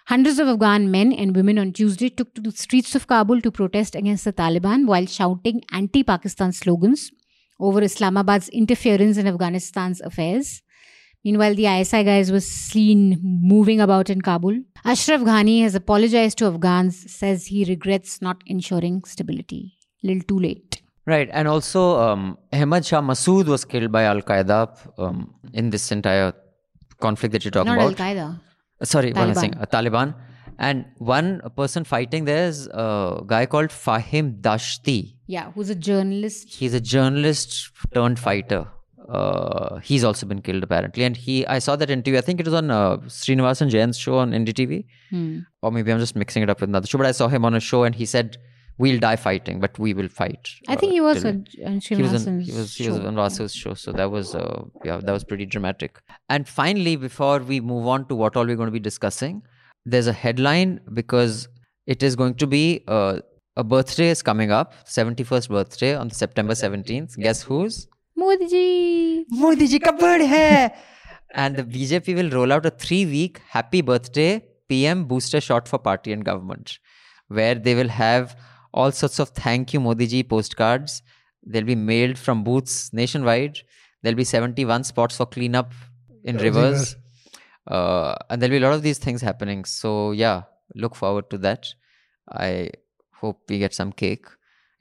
Hundreds 0.06 0.38
of 0.38 0.46
Afghan 0.46 0.88
men 0.92 1.12
and 1.12 1.34
women 1.34 1.58
on 1.58 1.72
Tuesday 1.72 2.10
took 2.10 2.32
to 2.36 2.40
the 2.40 2.52
streets 2.52 2.94
of 2.94 3.08
Kabul 3.08 3.40
to 3.40 3.50
protest 3.50 3.96
against 3.96 4.24
the 4.24 4.32
Taliban 4.32 4.86
while 4.86 5.04
shouting 5.06 5.62
anti 5.72 6.04
Pakistan 6.04 6.52
slogans 6.52 7.10
over 7.58 7.82
Islamabad's 7.82 8.48
interference 8.50 9.16
in 9.16 9.26
Afghanistan's 9.26 10.00
affairs. 10.00 10.62
Meanwhile, 11.24 11.56
the 11.56 11.66
ISI 11.66 12.04
guys 12.04 12.30
were 12.30 12.40
seen 12.40 13.18
moving 13.22 13.80
about 13.80 14.10
in 14.10 14.20
Kabul. 14.20 14.60
Ashraf 14.84 15.22
Ghani 15.22 15.62
has 15.62 15.74
apologized 15.74 16.38
to 16.38 16.46
Afghans, 16.46 17.10
says 17.10 17.46
he 17.46 17.64
regrets 17.64 18.22
not 18.22 18.42
ensuring 18.46 19.02
stability. 19.04 19.76
A 20.04 20.06
Little 20.06 20.22
too 20.22 20.38
late. 20.38 20.82
Right, 21.04 21.28
and 21.32 21.48
also 21.48 21.98
um, 21.98 22.38
Ahmad 22.52 22.84
Shah 22.84 23.00
Massoud 23.00 23.46
was 23.46 23.64
killed 23.64 23.90
by 23.90 24.04
Al 24.04 24.22
Qaeda 24.22 24.98
um, 24.98 25.34
in 25.52 25.70
this 25.70 25.90
entire 25.90 26.32
conflict 27.00 27.32
that 27.32 27.44
you're 27.44 27.50
talking 27.50 27.74
Not 27.74 27.80
Al 27.80 27.94
Qaeda. 27.94 28.40
Uh, 28.80 28.84
Sorry, 28.84 29.12
what 29.12 29.22
am 29.22 29.30
I 29.30 29.34
saying? 29.34 29.54
Uh, 29.56 29.66
Taliban. 29.66 30.14
And 30.58 30.86
one 30.98 31.40
person 31.56 31.84
fighting 31.84 32.24
there 32.24 32.46
is 32.46 32.66
a 32.68 33.20
guy 33.26 33.46
called 33.46 33.70
Fahim 33.70 34.40
Dashti. 34.40 35.15
Yeah, 35.26 35.50
who's 35.52 35.70
a 35.70 35.74
journalist. 35.74 36.54
He's 36.54 36.74
a 36.74 36.80
journalist 36.80 37.70
turned 37.94 38.18
fighter. 38.18 38.66
Uh, 39.08 39.78
he's 39.78 40.02
also 40.02 40.26
been 40.26 40.42
killed 40.42 40.62
apparently, 40.64 41.04
and 41.04 41.16
he 41.16 41.46
I 41.46 41.58
saw 41.60 41.76
that 41.76 41.90
interview. 41.90 42.18
I 42.18 42.22
think 42.22 42.40
it 42.40 42.46
was 42.46 42.54
on 42.54 42.70
uh, 42.70 42.96
Sreenivasan 43.06 43.68
Jain's 43.70 43.96
show 43.98 44.18
on 44.18 44.32
NDTV, 44.32 44.84
Hmm. 45.10 45.38
or 45.62 45.70
maybe 45.70 45.92
I'm 45.92 46.00
just 46.00 46.16
mixing 46.16 46.42
it 46.42 46.50
up 46.50 46.60
with 46.60 46.70
another 46.70 46.86
show. 46.88 46.98
But 46.98 47.06
I 47.06 47.12
saw 47.12 47.28
him 47.28 47.44
on 47.44 47.54
a 47.54 47.60
show, 47.60 47.84
and 47.84 47.94
he 47.94 48.04
said, 48.04 48.36
"We'll 48.78 48.98
die 48.98 49.14
fighting, 49.14 49.60
but 49.60 49.78
we 49.78 49.94
will 49.94 50.08
fight." 50.08 50.50
I 50.68 50.74
uh, 50.74 50.76
think 50.76 50.92
he 50.92 51.00
was 51.00 51.22
till- 51.22 51.30
on 51.30 51.46
he 51.80 52.02
was 52.02 52.26
on, 52.26 52.40
he 52.40 52.50
was 52.52 52.74
he 52.74 52.88
was 52.88 52.98
show. 52.98 53.06
on 53.06 53.48
show, 53.48 53.74
so 53.74 53.92
that 53.92 54.10
was 54.10 54.34
uh, 54.34 54.64
yeah 54.84 54.96
that 54.98 55.12
was 55.12 55.22
pretty 55.22 55.46
dramatic. 55.46 56.00
And 56.28 56.48
finally, 56.48 56.96
before 56.96 57.38
we 57.38 57.60
move 57.60 57.86
on 57.86 58.08
to 58.08 58.16
what 58.16 58.36
all 58.36 58.44
we're 58.44 58.56
going 58.56 58.66
to 58.74 58.78
be 58.80 58.80
discussing, 58.80 59.42
there's 59.84 60.08
a 60.08 60.12
headline 60.12 60.80
because 60.92 61.48
it 61.86 62.02
is 62.02 62.16
going 62.16 62.34
to 62.34 62.46
be 62.48 62.82
uh, 62.88 63.20
a 63.56 63.64
birthday 63.64 64.08
is 64.10 64.22
coming 64.22 64.50
up, 64.50 64.74
71st 64.84 65.48
birthday 65.48 65.94
on 65.94 66.10
September 66.10 66.52
17th. 66.52 67.16
Guess 67.16 67.42
whose? 67.42 67.88
Modi 68.14 68.48
ji. 68.48 69.26
Modi 69.30 69.66
ji 69.66 69.78
ka 69.78 69.92
birthday 69.92 70.26
hai. 70.26 70.74
And 71.34 71.56
the 71.56 71.64
BJP 71.64 72.14
will 72.14 72.30
roll 72.30 72.52
out 72.52 72.64
a 72.64 72.70
three-week 72.70 73.40
happy 73.48 73.80
birthday 73.82 74.44
PM 74.68 75.04
booster 75.04 75.40
shot 75.40 75.68
for 75.68 75.78
party 75.78 76.12
and 76.12 76.24
government, 76.24 76.78
where 77.28 77.54
they 77.54 77.74
will 77.74 77.88
have 77.88 78.36
all 78.72 78.92
sorts 78.92 79.18
of 79.18 79.30
thank 79.30 79.74
you 79.74 79.80
Modi 79.80 80.06
ji 80.06 80.22
postcards. 80.22 81.02
They'll 81.44 81.64
be 81.64 81.74
mailed 81.74 82.18
from 82.18 82.44
booths 82.44 82.92
nationwide. 82.92 83.58
There'll 84.02 84.16
be 84.16 84.24
71 84.24 84.84
spots 84.84 85.16
for 85.16 85.26
cleanup 85.26 85.72
in 86.24 86.38
rivers. 86.38 86.96
Uh, 87.66 88.14
and 88.30 88.40
there'll 88.40 88.52
be 88.58 88.64
a 88.64 88.66
lot 88.68 88.74
of 88.74 88.82
these 88.82 88.98
things 88.98 89.20
happening. 89.20 89.64
So 89.64 90.12
yeah, 90.12 90.42
look 90.74 90.94
forward 90.94 91.30
to 91.30 91.38
that. 91.38 91.66
I 92.30 92.70
hope 93.20 93.40
we 93.48 93.58
get 93.58 93.74
some 93.74 93.92
cake. 93.92 94.26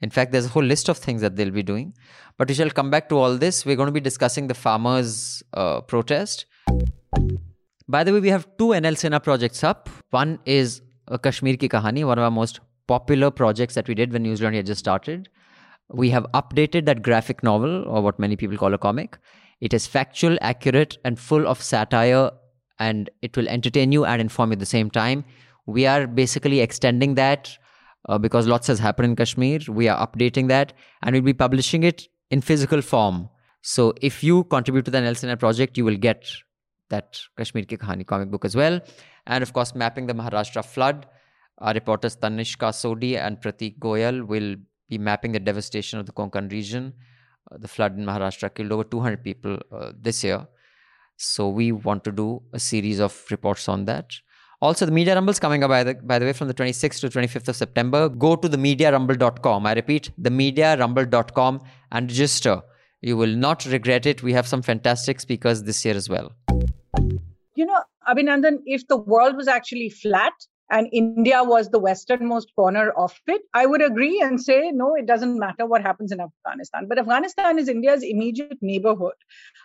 In 0.02 0.10
fact, 0.10 0.32
there's 0.32 0.46
a 0.46 0.48
whole 0.48 0.62
list 0.62 0.88
of 0.88 0.98
things 0.98 1.20
that 1.22 1.36
they'll 1.36 1.50
be 1.50 1.62
doing. 1.62 1.94
But 2.36 2.48
we 2.48 2.54
shall 2.54 2.70
come 2.70 2.90
back 2.90 3.08
to 3.08 3.16
all 3.16 3.36
this. 3.36 3.64
We're 3.64 3.76
going 3.76 3.86
to 3.86 3.92
be 3.92 4.00
discussing 4.00 4.46
the 4.46 4.54
farmers' 4.54 5.42
uh, 5.54 5.80
protest. 5.80 6.44
By 7.88 8.04
the 8.04 8.12
way, 8.12 8.20
we 8.20 8.28
have 8.28 8.46
two 8.58 8.68
NL 8.68 8.96
Sena 8.96 9.20
projects 9.20 9.64
up. 9.64 9.88
One 10.10 10.38
is 10.44 10.82
Kashmir 11.22 11.56
Ki 11.56 11.68
Kahani, 11.68 12.04
one 12.04 12.18
of 12.18 12.24
our 12.24 12.30
most 12.30 12.60
popular 12.86 13.30
projects 13.30 13.74
that 13.74 13.88
we 13.88 13.94
did 13.94 14.12
when 14.12 14.22
News 14.22 14.42
Laundry 14.42 14.58
had 14.58 14.66
just 14.66 14.80
started. 14.80 15.28
We 15.88 16.10
have 16.10 16.26
updated 16.34 16.84
that 16.86 17.02
graphic 17.02 17.42
novel, 17.42 17.84
or 17.86 18.02
what 18.02 18.18
many 18.18 18.36
people 18.36 18.56
call 18.56 18.74
a 18.74 18.78
comic. 18.78 19.18
It 19.60 19.72
is 19.72 19.86
factual, 19.86 20.36
accurate, 20.40 20.98
and 21.04 21.18
full 21.18 21.46
of 21.46 21.62
satire, 21.62 22.32
and 22.78 23.08
it 23.22 23.36
will 23.36 23.48
entertain 23.48 23.92
you 23.92 24.04
and 24.04 24.20
inform 24.20 24.50
you 24.50 24.54
at 24.54 24.58
the 24.58 24.66
same 24.66 24.90
time. 24.90 25.24
We 25.66 25.86
are 25.86 26.06
basically 26.06 26.60
extending 26.60 27.14
that 27.14 27.56
uh, 28.08 28.18
because 28.18 28.46
lots 28.46 28.66
has 28.66 28.78
happened 28.78 29.10
in 29.10 29.16
Kashmir. 29.16 29.60
We 29.68 29.88
are 29.88 30.06
updating 30.06 30.48
that, 30.48 30.72
and 31.02 31.14
we'll 31.14 31.22
be 31.22 31.34
publishing 31.34 31.82
it 31.82 32.08
in 32.30 32.40
physical 32.40 32.82
form. 32.82 33.28
So 33.62 33.94
if 34.00 34.22
you 34.22 34.44
contribute 34.44 34.84
to 34.84 34.90
the 34.90 34.98
NL 34.98 35.16
Sena 35.16 35.36
project, 35.36 35.76
you 35.76 35.84
will 35.84 35.96
get 35.96 36.24
that 36.88 37.20
Kashmir 37.36 37.64
Ki 37.64 37.76
Kahani 37.76 38.06
comic 38.06 38.30
book 38.30 38.44
as 38.44 38.54
well. 38.54 38.80
And 39.26 39.42
of 39.42 39.52
course, 39.52 39.74
mapping 39.74 40.06
the 40.06 40.14
Maharashtra 40.14 40.64
flood. 40.64 41.06
Our 41.58 41.72
reporters 41.72 42.16
Tanishka 42.16 42.70
Sodhi 42.72 43.16
and 43.18 43.40
Pratik 43.40 43.78
Goyal 43.78 44.26
will 44.26 44.56
be 44.88 44.98
mapping 44.98 45.32
the 45.32 45.40
devastation 45.40 45.98
of 45.98 46.06
the 46.06 46.12
Konkan 46.12 46.50
region. 46.52 46.92
Uh, 47.50 47.56
the 47.58 47.68
flood 47.68 47.98
in 47.98 48.04
Maharashtra 48.04 48.54
killed 48.54 48.72
over 48.72 48.84
200 48.84 49.24
people 49.24 49.58
uh, 49.72 49.92
this 49.98 50.22
year. 50.22 50.46
So 51.16 51.48
we 51.48 51.72
want 51.72 52.04
to 52.04 52.12
do 52.12 52.42
a 52.52 52.60
series 52.60 53.00
of 53.00 53.24
reports 53.30 53.68
on 53.68 53.86
that. 53.86 54.10
Also, 54.62 54.86
the 54.86 54.92
Media 54.92 55.14
Rumble 55.14 55.32
is 55.32 55.38
coming 55.38 55.62
up, 55.62 55.68
by 55.68 55.84
the, 55.84 55.94
by 55.94 56.18
the 56.18 56.24
way, 56.24 56.32
from 56.32 56.48
the 56.48 56.54
26th 56.54 57.00
to 57.00 57.08
25th 57.08 57.48
of 57.48 57.56
September. 57.56 58.08
Go 58.08 58.36
to 58.36 58.48
themediarumble.com. 58.48 59.66
I 59.66 59.74
repeat, 59.74 60.10
themediarumble.com 60.20 61.60
and 61.92 62.10
register. 62.10 62.62
You 63.02 63.16
will 63.16 63.36
not 63.36 63.66
regret 63.66 64.06
it. 64.06 64.22
We 64.22 64.32
have 64.32 64.46
some 64.46 64.62
fantastic 64.62 65.20
speakers 65.20 65.64
this 65.64 65.84
year 65.84 65.94
as 65.94 66.08
well. 66.08 66.32
You 67.54 67.66
know, 67.66 67.82
Abhinandan, 68.08 68.60
if 68.64 68.86
the 68.88 68.96
world 68.96 69.36
was 69.36 69.46
actually 69.46 69.90
flat 69.90 70.32
and 70.70 70.88
India 70.92 71.42
was 71.44 71.70
the 71.70 71.78
westernmost 71.78 72.52
corner 72.56 72.90
of 72.90 73.14
it, 73.26 73.42
I 73.54 73.66
would 73.66 73.82
agree 73.82 74.20
and 74.20 74.42
say, 74.42 74.70
no, 74.72 74.94
it 74.94 75.06
doesn't 75.06 75.38
matter 75.38 75.64
what 75.64 75.82
happens 75.82 76.10
in 76.12 76.20
Afghanistan. 76.20 76.86
But 76.88 76.98
Afghanistan 76.98 77.58
is 77.58 77.68
India's 77.68 78.02
immediate 78.02 78.58
neighborhood. 78.60 79.14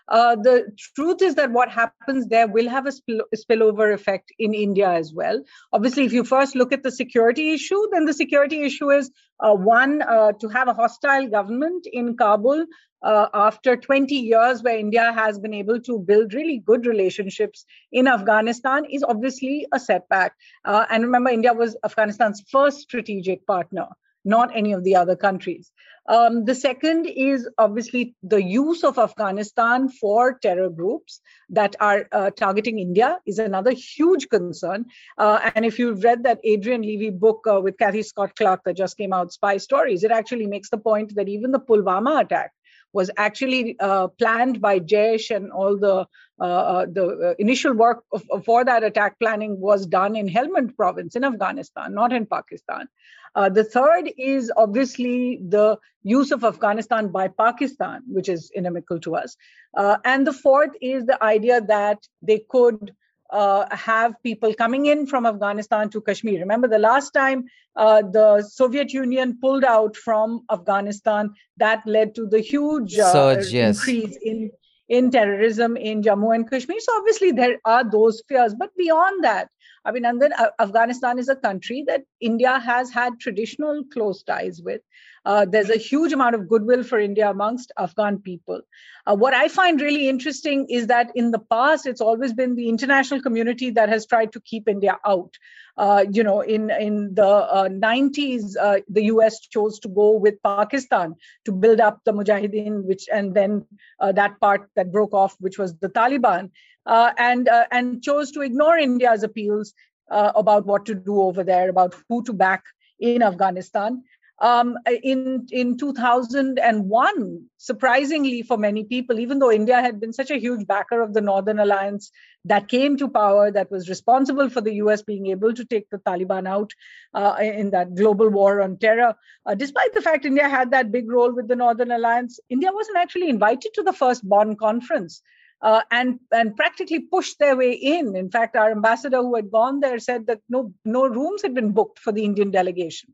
Uh, 0.08 0.36
the 0.36 0.72
truth 0.96 1.22
is 1.22 1.36
that 1.36 1.52
what 1.52 1.70
happens 1.70 2.28
there 2.28 2.48
will 2.48 2.70
have 2.70 2.86
a 2.86 2.92
spill- 2.92 3.26
spillover 3.36 3.94
effect 3.94 4.32
in 4.38 4.54
India 4.54 4.90
as 4.90 5.14
well. 5.14 5.42
Obviously, 5.74 6.06
if 6.06 6.14
you 6.14 6.24
first 6.24 6.56
look 6.56 6.72
at 6.72 6.84
the 6.84 6.92
security 6.92 7.54
issue, 7.54 7.82
then 7.92 8.06
the 8.06 8.14
security 8.14 8.64
issue 8.64 8.92
is 8.92 9.12
uh, 9.40 9.54
one, 9.54 10.02
uh, 10.02 10.34
to 10.34 10.48
have 10.50 10.68
a 10.68 10.74
hostile 10.74 11.28
government 11.28 11.88
in 11.92 12.16
Kabul 12.16 12.66
uh, 13.04 13.28
after 13.34 13.76
20 13.76 14.16
years 14.16 14.64
where 14.64 14.78
India 14.78 15.12
has 15.14 15.40
been 15.40 15.54
able 15.54 15.80
to 15.82 16.00
build 16.00 16.34
really 16.34 16.60
good 16.60 16.86
relationships 16.86 17.66
in 17.92 18.08
Afghanistan 18.08 18.86
is 18.86 19.04
obviously 19.04 19.68
a 19.72 19.80
setback. 19.80 20.34
Uh, 20.66 20.86
and 20.90 21.04
remember, 21.04 21.30
India 21.30 21.54
was 21.54 21.76
Afghanistan's 21.84 22.44
first 22.52 22.80
strategic 22.80 23.46
partner, 23.48 23.88
not 24.24 24.56
any 24.56 24.74
of 24.74 24.84
the 24.84 24.96
other 24.96 25.16
countries. 25.16 25.72
Um, 26.08 26.46
the 26.46 26.56
second 26.56 27.06
is 27.06 27.48
obviously 27.58 28.16
the 28.24 28.42
use 28.42 28.84
of 28.84 28.98
Afghanistan 28.98 29.88
for 29.88 30.40
terror 30.40 30.70
groups 30.70 31.22
that 31.50 31.76
are 31.80 32.08
uh, 32.12 32.32
targeting 32.32 32.80
India 32.80 33.20
is 33.26 33.38
another 33.38 33.72
huge 33.72 34.28
concern. 34.30 34.86
Uh, 35.18 35.52
and 35.54 35.64
if 35.64 35.78
you've 35.78 36.04
read 36.04 36.24
that 36.24 36.40
Adrian 36.44 36.82
Levy 36.82 37.12
book 37.12 37.46
uh, 37.50 37.62
with 37.62 37.78
Cathy 37.78 38.02
Scott 38.02 38.36
Clark 38.36 38.62
that 38.66 38.76
just 38.76 38.98
came 38.98 39.14
out, 39.14 39.32
Spy 39.32 39.58
Stories, 39.58 40.04
it 40.04 40.12
actually 40.12 40.48
makes 40.48 40.70
the 40.70 40.78
point 40.78 41.16
that 41.16 41.30
even 41.30 41.52
the 41.52 41.60
Pulwama 41.60 42.22
attack 42.22 42.52
was 42.94 43.10
actually 43.18 43.76
uh, 43.80 44.08
planned 44.08 44.62
by 44.62 44.80
Jaish 44.80 45.34
and 45.36 45.52
all 45.52 45.78
the 45.78 46.06
uh, 46.40 46.86
the 46.92 47.06
uh, 47.06 47.34
initial 47.38 47.74
work 47.74 48.04
of- 48.12 48.44
for 48.46 48.66
that 48.66 48.84
attack 48.84 49.20
planning 49.20 49.60
was 49.60 49.86
done 49.86 50.16
in 50.16 50.28
Helmand 50.28 50.76
province 50.76 51.16
in 51.16 51.24
Afghanistan, 51.24 51.94
not 51.94 52.12
in 52.12 52.26
Pakistan. 52.26 52.88
Uh, 53.36 53.48
the 53.48 53.64
third 53.64 54.12
is 54.18 54.52
obviously 54.58 55.40
the 55.48 55.78
use 56.04 56.32
of 56.32 56.44
Afghanistan 56.44 57.10
by 57.10 57.28
Pakistan, 57.28 58.02
which 58.08 58.28
is 58.28 58.52
inimical 58.54 59.00
to 59.00 59.16
us. 59.16 59.38
Uh, 59.78 59.98
and 60.04 60.28
the 60.28 60.34
fourth 60.34 60.72
is 60.82 61.06
the 61.06 61.24
idea 61.24 61.62
that 61.62 62.00
they 62.22 62.44
could 62.50 62.92
uh, 63.32 63.66
have 63.76 64.14
people 64.24 64.54
coming 64.54 64.86
in 64.88 65.08
from 65.08 65.26
Afghanistan 65.26 65.90
to 65.90 66.02
Kashmir. 66.02 66.40
Remember, 66.40 66.68
the 66.68 66.80
last 66.80 67.12
time 67.12 67.46
uh, 67.76 68.02
the 68.02 68.42
Soviet 68.42 68.94
Union 68.94 69.38
pulled 69.42 69.64
out 69.64 69.96
from 69.96 70.44
Afghanistan, 70.52 71.34
that 71.58 71.82
led 71.86 72.14
to 72.16 72.28
the 72.28 72.40
huge 72.40 72.98
uh, 73.00 73.12
Surge, 73.12 73.54
yes. 73.54 73.78
increase 73.78 74.18
in 74.24 74.52
in 74.90 75.10
terrorism 75.10 75.78
in 75.78 76.02
Jammu 76.02 76.36
and 76.36 76.50
Kashmir. 76.50 76.80
So 76.82 76.98
obviously 76.98 77.32
there 77.32 77.60
are 77.64 77.90
those 77.90 78.22
fears, 78.28 78.54
but 78.54 78.76
beyond 78.76 79.24
that, 79.24 79.48
Uh, 79.86 80.48
Afghanistan 80.60 81.18
is 81.18 81.30
a 81.30 81.36
country 81.36 81.84
that 81.88 82.04
India 82.20 82.60
has 82.60 82.92
had 82.92 83.20
traditional 83.20 83.84
close 83.92 84.24
ties 84.24 84.62
with. 84.62 84.82
Uh, 85.24 85.46
there's 85.46 85.70
a 85.70 85.78
huge 85.78 86.14
amount 86.14 86.36
of 86.36 86.48
goodwill 86.48 86.84
for 86.84 87.00
India 87.00 87.30
amongst 87.30 87.72
Afghan 87.78 88.20
people. 88.20 88.62
Uh, 89.06 89.16
what 89.16 89.34
I 89.34 89.48
find 89.48 89.80
really 89.80 90.10
interesting 90.10 90.68
is 90.70 90.88
that 90.88 91.12
in 91.16 91.32
the 91.32 91.40
past, 91.40 91.86
it's 91.86 92.02
always 92.02 92.34
been 92.34 92.56
the 92.56 92.70
international 92.70 93.22
community 93.22 93.70
that 93.72 93.90
has 93.90 94.06
tried 94.06 94.34
to 94.34 94.40
keep 94.40 94.68
India 94.68 94.98
out. 95.06 95.36
Uh, 95.78 96.06
you 96.12 96.24
know, 96.24 96.42
in 96.42 96.70
in 96.70 97.16
the 97.16 97.26
uh, 97.26 97.70
90s, 97.70 98.56
uh, 98.60 98.80
the 98.90 99.06
U.S. 99.06 99.40
chose 99.40 99.80
to 99.80 99.88
go 99.88 100.12
with 100.18 100.36
Pakistan 100.44 101.16
to 101.46 101.52
build 101.52 101.80
up 101.80 102.02
the 102.04 102.12
Mujahideen, 102.12 102.84
which 102.84 103.06
and 103.12 103.34
then 103.34 103.66
uh, 104.00 104.12
that 104.12 104.40
part 104.42 104.70
that 104.76 104.92
broke 104.92 105.14
off, 105.14 105.36
which 105.40 105.58
was 105.58 105.78
the 105.78 105.88
Taliban, 105.90 106.52
uh, 106.86 107.12
and 107.18 107.48
uh, 107.48 107.66
and 107.72 108.04
chose 108.04 108.32
to 108.32 108.42
ignore 108.42 108.78
India's 108.78 109.24
appeals 109.24 109.74
uh, 110.10 110.32
about 110.36 110.66
what 110.66 110.86
to 110.86 110.96
do 110.96 111.22
over 111.22 111.44
there, 111.44 111.70
about 111.70 111.96
who 112.10 112.24
to 112.24 112.34
back 112.34 112.64
in 113.00 113.22
Afghanistan. 113.24 114.04
Um, 114.42 114.76
in 115.04 115.46
in 115.52 115.78
2001, 115.78 117.46
surprisingly 117.58 118.42
for 118.42 118.58
many 118.58 118.84
people, 118.84 119.20
even 119.20 119.38
though 119.38 119.52
India 119.52 119.80
had 119.80 120.00
been 120.00 120.14
such 120.14 120.32
a 120.32 120.40
huge 120.40 120.66
backer 120.66 121.00
of 121.00 121.14
the 121.14 121.22
Northern 121.22 121.60
Alliance 121.60 122.12
that 122.46 122.68
came 122.68 122.98
to 122.98 123.08
power, 123.08 123.52
that 123.52 123.70
was 123.70 123.88
responsible 123.88 124.50
for 124.50 124.60
the 124.62 124.74
U.S. 124.86 125.04
being 125.04 125.28
able 125.28 125.54
to 125.54 125.64
take 125.64 125.88
the 125.92 126.00
Taliban 126.00 126.48
out 126.48 126.74
uh, 127.14 127.36
in 127.40 127.70
that 127.70 127.94
global 127.94 128.30
war 128.30 128.62
on 128.62 128.78
terror, 128.78 129.14
uh, 129.46 129.54
despite 129.54 129.94
the 129.94 130.02
fact 130.02 130.26
India 130.26 130.50
had 130.50 130.72
that 130.72 130.92
big 130.92 131.12
role 131.12 131.32
with 131.32 131.48
the 131.48 131.56
Northern 131.56 131.92
Alliance, 131.92 132.40
India 132.50 132.72
wasn't 132.74 132.98
actually 132.98 133.30
invited 133.30 133.76
to 133.76 133.84
the 133.84 133.94
first 133.94 134.28
Bonn 134.28 134.56
conference. 134.56 135.22
Uh, 135.62 135.82
and 135.92 136.20
and 136.32 136.56
practically 136.56 137.00
pushed 137.00 137.38
their 137.40 137.56
way 137.56 137.72
in. 137.74 138.16
In 138.16 138.32
fact, 138.32 138.56
our 138.56 138.72
ambassador 138.72 139.18
who 139.22 139.36
had 139.36 139.52
gone 139.52 139.80
there 139.80 140.00
said 140.00 140.26
that 140.28 140.40
no 140.50 140.74
no 140.86 141.08
rooms 141.08 141.44
had 141.44 141.54
been 141.54 141.72
booked 141.72 142.00
for 142.00 142.12
the 142.12 142.26
Indian 142.26 142.50
delegation. 142.52 143.14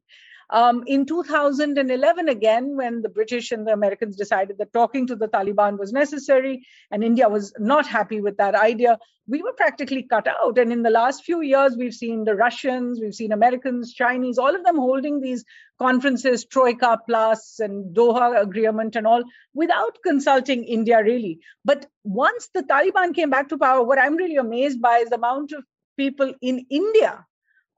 Um, 0.49 0.83
in 0.87 1.05
2011, 1.05 2.29
again, 2.29 2.77
when 2.77 3.01
the 3.01 3.09
British 3.09 3.51
and 3.51 3.67
the 3.67 3.73
Americans 3.73 4.15
decided 4.15 4.57
that 4.59 4.71
talking 4.71 5.07
to 5.07 5.15
the 5.15 5.27
Taliban 5.27 5.77
was 5.77 5.91
necessary 5.91 6.65
and 6.89 7.03
India 7.03 7.27
was 7.27 7.53
not 7.59 7.85
happy 7.85 8.21
with 8.21 8.37
that 8.37 8.55
idea, 8.55 8.97
we 9.27 9.41
were 9.41 9.51
practically 9.51 10.03
cut 10.03 10.25
out. 10.25 10.57
And 10.57 10.71
in 10.71 10.83
the 10.83 10.89
last 10.89 11.25
few 11.25 11.41
years, 11.41 11.75
we've 11.75 11.93
seen 11.93 12.23
the 12.23 12.35
Russians, 12.35 13.01
we've 13.01 13.13
seen 13.13 13.33
Americans, 13.33 13.93
Chinese, 13.93 14.37
all 14.37 14.55
of 14.55 14.63
them 14.63 14.77
holding 14.77 15.19
these 15.19 15.43
conferences, 15.79 16.45
Troika 16.45 16.97
Plus 17.05 17.59
and 17.59 17.93
Doha 17.93 18.41
Agreement 18.41 18.95
and 18.95 19.05
all, 19.05 19.23
without 19.53 19.97
consulting 20.01 20.63
India 20.63 21.03
really. 21.03 21.39
But 21.65 21.87
once 22.05 22.49
the 22.53 22.63
Taliban 22.63 23.13
came 23.13 23.29
back 23.29 23.49
to 23.49 23.57
power, 23.57 23.83
what 23.83 23.99
I'm 23.99 24.15
really 24.15 24.37
amazed 24.37 24.81
by 24.81 24.99
is 24.99 25.09
the 25.09 25.15
amount 25.15 25.51
of 25.51 25.65
people 25.97 26.33
in 26.41 26.65
India 26.69 27.25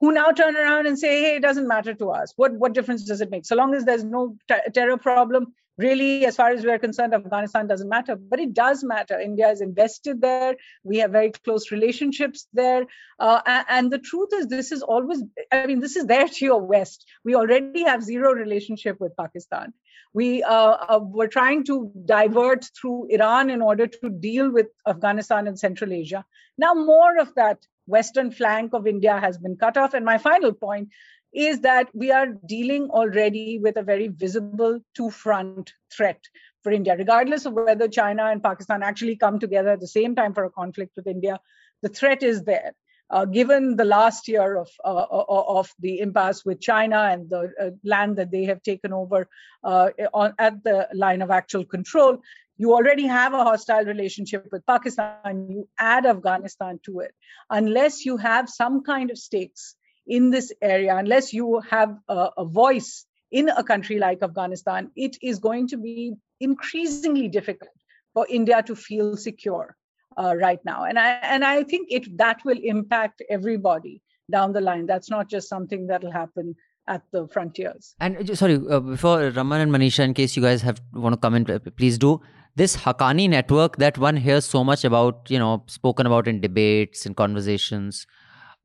who 0.00 0.12
now 0.12 0.30
turn 0.30 0.56
around 0.56 0.86
and 0.86 0.98
say, 0.98 1.22
hey, 1.22 1.36
it 1.36 1.42
doesn't 1.42 1.68
matter 1.68 1.94
to 1.94 2.10
us. 2.10 2.32
What, 2.36 2.52
what 2.52 2.72
difference 2.72 3.04
does 3.04 3.20
it 3.20 3.30
make? 3.30 3.44
So 3.44 3.54
long 3.54 3.74
as 3.74 3.84
there's 3.84 4.04
no 4.04 4.36
terror 4.72 4.96
problem, 4.96 5.54
really, 5.80 6.26
as 6.26 6.36
far 6.36 6.50
as 6.50 6.64
we're 6.64 6.78
concerned, 6.78 7.14
Afghanistan 7.14 7.66
doesn't 7.66 7.88
matter. 7.88 8.14
But 8.16 8.38
it 8.38 8.52
does 8.54 8.84
matter. 8.84 9.18
India 9.18 9.48
is 9.48 9.60
invested 9.60 10.20
there. 10.20 10.56
We 10.84 10.98
have 10.98 11.10
very 11.10 11.30
close 11.30 11.72
relationships 11.72 12.46
there. 12.52 12.86
Uh, 13.18 13.40
and, 13.68 13.90
the 13.90 13.98
truth 13.98 14.30
is, 14.34 14.46
this 14.46 14.72
is 14.72 14.82
always, 14.82 15.22
I 15.50 15.66
mean, 15.66 15.80
this 15.80 15.96
is 15.96 16.06
there 16.06 16.28
to 16.34 16.44
your 16.44 16.60
west. 16.60 17.06
We 17.24 17.34
already 17.34 17.84
have 17.84 18.02
zero 18.02 18.32
relationship 18.32 19.00
with 19.00 19.16
Pakistan. 19.16 19.72
We 20.12 20.42
uh, 20.42 20.76
uh, 20.94 21.00
were 21.02 21.28
trying 21.28 21.64
to 21.64 21.90
divert 22.04 22.68
through 22.78 23.06
Iran 23.10 23.48
in 23.48 23.62
order 23.62 23.86
to 23.86 24.10
deal 24.10 24.50
with 24.50 24.66
Afghanistan 24.86 25.46
and 25.46 25.58
Central 25.58 25.92
Asia. 25.92 26.24
Now, 26.58 26.74
more 26.74 27.18
of 27.18 27.34
that 27.36 27.58
western 27.86 28.30
flank 28.30 28.72
of 28.72 28.86
India 28.86 29.18
has 29.18 29.38
been 29.38 29.56
cut 29.56 29.76
off. 29.76 29.94
And 29.94 30.04
my 30.04 30.18
final 30.18 30.52
point 30.52 30.88
is 31.32 31.60
that 31.60 31.88
we 31.94 32.10
are 32.10 32.26
dealing 32.26 32.90
already 32.90 33.58
with 33.58 33.76
a 33.76 33.82
very 33.82 34.08
visible 34.08 34.80
two 34.94 35.10
front 35.10 35.72
threat 35.94 36.20
for 36.62 36.72
India, 36.72 36.96
regardless 36.96 37.46
of 37.46 37.52
whether 37.52 37.88
China 37.88 38.24
and 38.24 38.42
Pakistan 38.42 38.82
actually 38.82 39.16
come 39.16 39.38
together 39.38 39.70
at 39.70 39.80
the 39.80 39.86
same 39.86 40.14
time 40.14 40.34
for 40.34 40.44
a 40.44 40.50
conflict 40.50 40.92
with 40.96 41.06
India. 41.06 41.38
The 41.82 41.88
threat 41.88 42.22
is 42.22 42.44
there. 42.44 42.72
Uh, 43.10 43.24
given 43.24 43.76
the 43.76 43.84
last 43.84 44.28
year 44.28 44.56
of 44.56 44.68
uh, 44.84 45.06
of 45.10 45.74
the 45.80 45.98
impasse 45.98 46.44
with 46.44 46.60
China 46.60 47.08
and 47.10 47.28
the 47.28 47.52
uh, 47.60 47.70
land 47.82 48.16
that 48.16 48.30
they 48.30 48.44
have 48.44 48.62
taken 48.62 48.92
over 48.92 49.28
uh, 49.64 49.90
on, 50.14 50.32
at 50.38 50.62
the 50.62 50.86
line 50.94 51.20
of 51.20 51.30
actual 51.30 51.64
control, 51.64 52.18
you 52.56 52.72
already 52.72 53.06
have 53.08 53.34
a 53.34 53.42
hostile 53.42 53.84
relationship 53.84 54.46
with 54.52 54.64
Pakistan, 54.64 55.48
you 55.50 55.68
add 55.76 56.06
Afghanistan 56.06 56.78
to 56.84 57.00
it. 57.00 57.12
Unless 57.48 58.04
you 58.04 58.16
have 58.16 58.48
some 58.48 58.84
kind 58.84 59.10
of 59.10 59.18
stakes 59.18 59.74
in 60.10 60.30
this 60.30 60.52
area, 60.60 60.96
unless 60.96 61.32
you 61.32 61.62
have 61.70 61.96
a, 62.08 62.30
a 62.36 62.44
voice 62.44 63.06
in 63.30 63.48
a 63.48 63.62
country 63.62 63.98
like 63.98 64.22
Afghanistan, 64.22 64.90
it 64.96 65.16
is 65.22 65.38
going 65.38 65.68
to 65.68 65.76
be 65.76 66.14
increasingly 66.40 67.28
difficult 67.28 67.70
for 68.12 68.26
India 68.28 68.62
to 68.62 68.74
feel 68.74 69.16
secure 69.16 69.76
uh, 70.18 70.34
right 70.36 70.58
now. 70.64 70.84
And 70.84 70.98
I 70.98 71.10
and 71.34 71.44
I 71.44 71.62
think 71.62 71.88
it 71.90 72.18
that 72.18 72.44
will 72.44 72.58
impact 72.62 73.22
everybody 73.30 74.02
down 74.30 74.52
the 74.52 74.60
line. 74.60 74.86
That's 74.86 75.10
not 75.10 75.30
just 75.30 75.48
something 75.48 75.86
that 75.86 76.02
will 76.02 76.12
happen 76.12 76.56
at 76.88 77.02
the 77.12 77.28
frontiers. 77.28 77.94
And 78.00 78.28
uh, 78.28 78.34
sorry, 78.34 78.58
uh, 78.68 78.80
before 78.80 79.30
Raman 79.30 79.60
and 79.60 79.72
Manisha, 79.72 80.04
in 80.04 80.14
case 80.14 80.36
you 80.36 80.42
guys 80.42 80.62
have 80.62 80.80
want 80.92 81.12
to 81.12 81.20
comment, 81.20 81.50
uh, 81.50 81.60
please 81.76 81.98
do 81.98 82.20
this 82.56 82.76
Haqqani 82.76 83.28
network 83.30 83.76
that 83.76 83.96
one 83.96 84.16
hears 84.16 84.44
so 84.44 84.64
much 84.64 84.84
about, 84.84 85.30
you 85.30 85.38
know, 85.38 85.62
spoken 85.68 86.06
about 86.06 86.26
in 86.26 86.40
debates 86.40 87.06
and 87.06 87.16
conversations. 87.16 88.06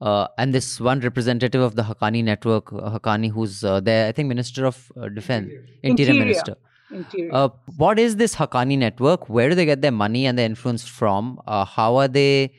Uh, 0.02 0.28
and 0.38 0.54
this 0.54 0.80
one 0.80 1.00
representative 1.00 1.62
of 1.62 1.76
the 1.76 1.84
Haqqani 1.84 2.24
network, 2.24 2.72
uh, 2.74 3.00
Haqqani, 3.00 3.32
who's 3.32 3.64
uh, 3.64 3.80
there, 3.80 4.08
I 4.08 4.12
think 4.12 4.28
Minister 4.28 4.66
of 4.66 4.92
uh, 5.00 5.08
Defense, 5.08 5.50
Interior, 5.84 6.12
Interior 6.12 6.20
Minister. 6.20 6.56
Interior. 6.92 7.34
Uh, 7.34 7.50
what 7.78 7.98
is 7.98 8.18
this 8.18 8.36
Haqqani 8.36 8.78
network? 8.78 9.30
Where 9.30 9.50
do 9.50 9.56
they 9.56 9.66
get 9.66 9.82
their 9.82 9.92
money 9.92 10.26
and 10.26 10.38
their 10.38 10.46
influence 10.46 10.86
from? 10.86 11.40
Uh, 11.48 11.64
how 11.64 11.96
are 11.96 12.08
they? 12.08 12.54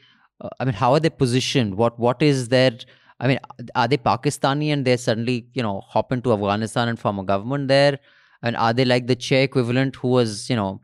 I 0.60 0.64
mean, 0.64 0.74
how 0.74 0.92
are 0.92 1.00
they 1.00 1.10
positioned? 1.10 1.76
What 1.76 1.98
What 1.98 2.22
is 2.22 2.48
their? 2.48 2.72
I 3.20 3.28
mean, 3.28 3.38
are 3.74 3.88
they 3.88 3.96
Pakistani 3.96 4.72
and 4.72 4.84
they 4.84 4.96
suddenly, 4.96 5.46
you 5.54 5.62
know, 5.62 5.80
hop 5.80 6.12
into 6.12 6.32
Afghanistan 6.32 6.88
and 6.88 6.98
form 6.98 7.18
a 7.18 7.24
government 7.24 7.68
there? 7.68 7.98
And 8.42 8.56
are 8.56 8.72
they 8.72 8.84
like 8.84 9.06
the 9.06 9.16
Che 9.16 9.42
equivalent 9.42 9.96
who 9.96 10.08
was, 10.08 10.50
you 10.50 10.56
know, 10.56 10.80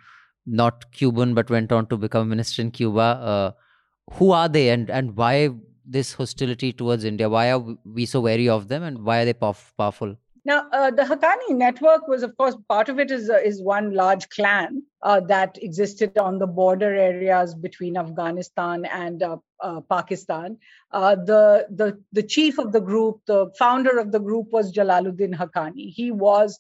not 0.47 0.91
Cuban 0.93 1.35
but 1.35 1.51
went 1.51 1.73
on 1.73 1.87
to 1.87 1.97
become 1.97 2.23
a 2.23 2.25
minister 2.25 2.63
in 2.63 2.71
Cuba. 2.71 3.01
Uh, 3.01 3.51
who 4.15 4.33
are 4.33 4.49
they 4.49 4.71
and, 4.71 4.91
and 4.91 5.17
why 5.17 5.51
this 5.93 6.15
hostility 6.15 6.73
towards 6.73 7.05
India? 7.05 7.29
Why 7.29 7.53
are 7.53 7.63
we 7.85 8.07
so 8.07 8.21
wary 8.21 8.49
of 8.49 8.69
them 8.69 8.83
and 8.83 9.05
why 9.05 9.21
are 9.21 9.25
they 9.25 9.35
powerful? 9.35 10.17
Now, 10.45 10.67
uh, 10.73 10.91
the 10.91 11.03
Haqqani 11.03 11.57
network 11.57 12.09
was, 12.09 12.25
of 12.25 12.37
course, 12.37 12.57
part 12.69 12.89
of 12.89 12.99
it 12.99 13.13
is, 13.13 13.31
uh, 13.31 13.37
is 13.37 13.63
one 13.63 13.95
large 13.95 14.29
clan 14.29 14.83
uh, 15.03 15.21
that 15.21 15.57
existed 15.63 16.19
on 16.19 16.39
the 16.41 16.49
border 16.49 16.93
areas 16.93 17.55
between 17.55 17.97
Afghanistan 17.97 18.85
and 18.87 19.23
uh, 19.23 19.37
uh, 19.61 19.81
Pakistan. 19.83 20.59
Uh, 20.91 21.15
the, 21.15 21.69
the, 21.71 21.97
the 22.11 22.25
chief 22.25 22.59
of 22.59 22.73
the 22.73 22.81
group, 22.81 23.21
the 23.27 23.53
founder 23.57 24.01
of 24.01 24.11
the 24.11 24.19
group 24.19 24.49
was 24.51 24.73
Jalaluddin 24.73 25.33
Haqqani. 25.37 25.93
He 25.93 26.11
was 26.11 26.59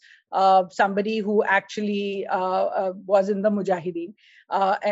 somebody 0.70 1.18
who 1.18 1.42
actually 1.42 2.24
was 2.30 3.28
in 3.28 3.42
the 3.42 3.50
Mujahideen. 3.50 4.14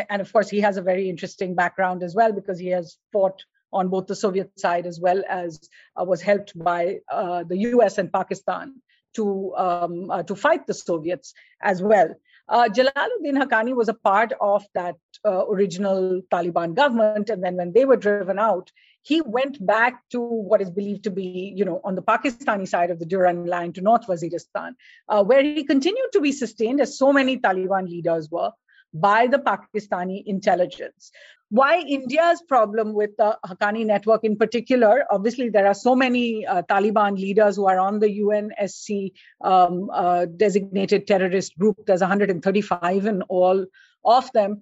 and 0.09 0.21
of 0.21 0.33
course, 0.33 0.49
he 0.49 0.59
has 0.59 0.75
a 0.75 0.81
very 0.81 1.09
interesting 1.09 1.55
background 1.55 2.03
as 2.03 2.13
well 2.13 2.33
because 2.33 2.59
he 2.59 2.67
has 2.67 2.97
fought 3.13 3.41
on 3.73 3.89
both 3.89 4.07
the 4.07 4.15
Soviet 4.15 4.51
side 4.59 4.85
as 4.85 4.99
well 4.99 5.23
as 5.29 5.69
uh, 5.99 6.03
was 6.03 6.21
helped 6.21 6.57
by 6.57 6.99
uh, 7.11 7.43
the 7.43 7.57
US 7.57 7.97
and 7.97 8.11
Pakistan 8.11 8.81
to, 9.15 9.53
um, 9.55 10.09
uh, 10.09 10.23
to 10.23 10.35
fight 10.35 10.67
the 10.67 10.73
Soviets 10.73 11.33
as 11.61 11.81
well. 11.81 12.13
Uh, 12.47 12.67
Jalaluddin 12.67 13.41
Haqqani 13.41 13.75
was 13.75 13.87
a 13.87 13.93
part 13.93 14.33
of 14.41 14.65
that 14.73 14.95
uh, 15.25 15.45
original 15.47 16.21
Taliban 16.31 16.75
government. 16.75 17.29
And 17.29 17.43
then 17.43 17.55
when 17.55 17.73
they 17.73 17.85
were 17.85 17.97
driven 17.97 18.39
out, 18.39 18.71
he 19.03 19.21
went 19.21 19.65
back 19.65 20.01
to 20.09 20.21
what 20.21 20.61
is 20.61 20.69
believed 20.69 21.03
to 21.05 21.11
be, 21.11 21.53
you 21.55 21.65
know, 21.65 21.81
on 21.83 21.95
the 21.95 22.01
Pakistani 22.01 22.67
side 22.67 22.91
of 22.91 22.99
the 22.99 23.05
Durand 23.05 23.47
line 23.47 23.73
to 23.73 23.81
North 23.81 24.05
Waziristan, 24.07 24.73
uh, 25.09 25.23
where 25.23 25.41
he 25.41 25.63
continued 25.63 26.09
to 26.13 26.21
be 26.21 26.31
sustained, 26.31 26.81
as 26.81 26.97
so 26.97 27.11
many 27.11 27.37
Taliban 27.37 27.87
leaders 27.89 28.29
were, 28.29 28.51
by 28.93 29.27
the 29.27 29.39
Pakistani 29.39 30.23
intelligence 30.25 31.11
why 31.51 31.79
India's 31.79 32.41
problem 32.47 32.93
with 32.93 33.17
the 33.17 33.37
Haqqani 33.45 33.85
network 33.85 34.23
in 34.23 34.37
particular, 34.37 35.03
obviously 35.11 35.49
there 35.49 35.67
are 35.67 35.73
so 35.73 35.97
many 35.97 36.45
uh, 36.45 36.61
Taliban 36.61 37.17
leaders 37.17 37.57
who 37.57 37.67
are 37.67 37.77
on 37.77 37.99
the 37.99 38.07
UNSC 38.07 39.11
um, 39.43 39.89
uh, 39.91 40.27
designated 40.37 41.07
terrorist 41.07 41.57
group. 41.57 41.75
There's 41.85 41.99
135 41.99 43.05
in 43.05 43.21
all 43.23 43.65
of 44.05 44.31
them 44.31 44.61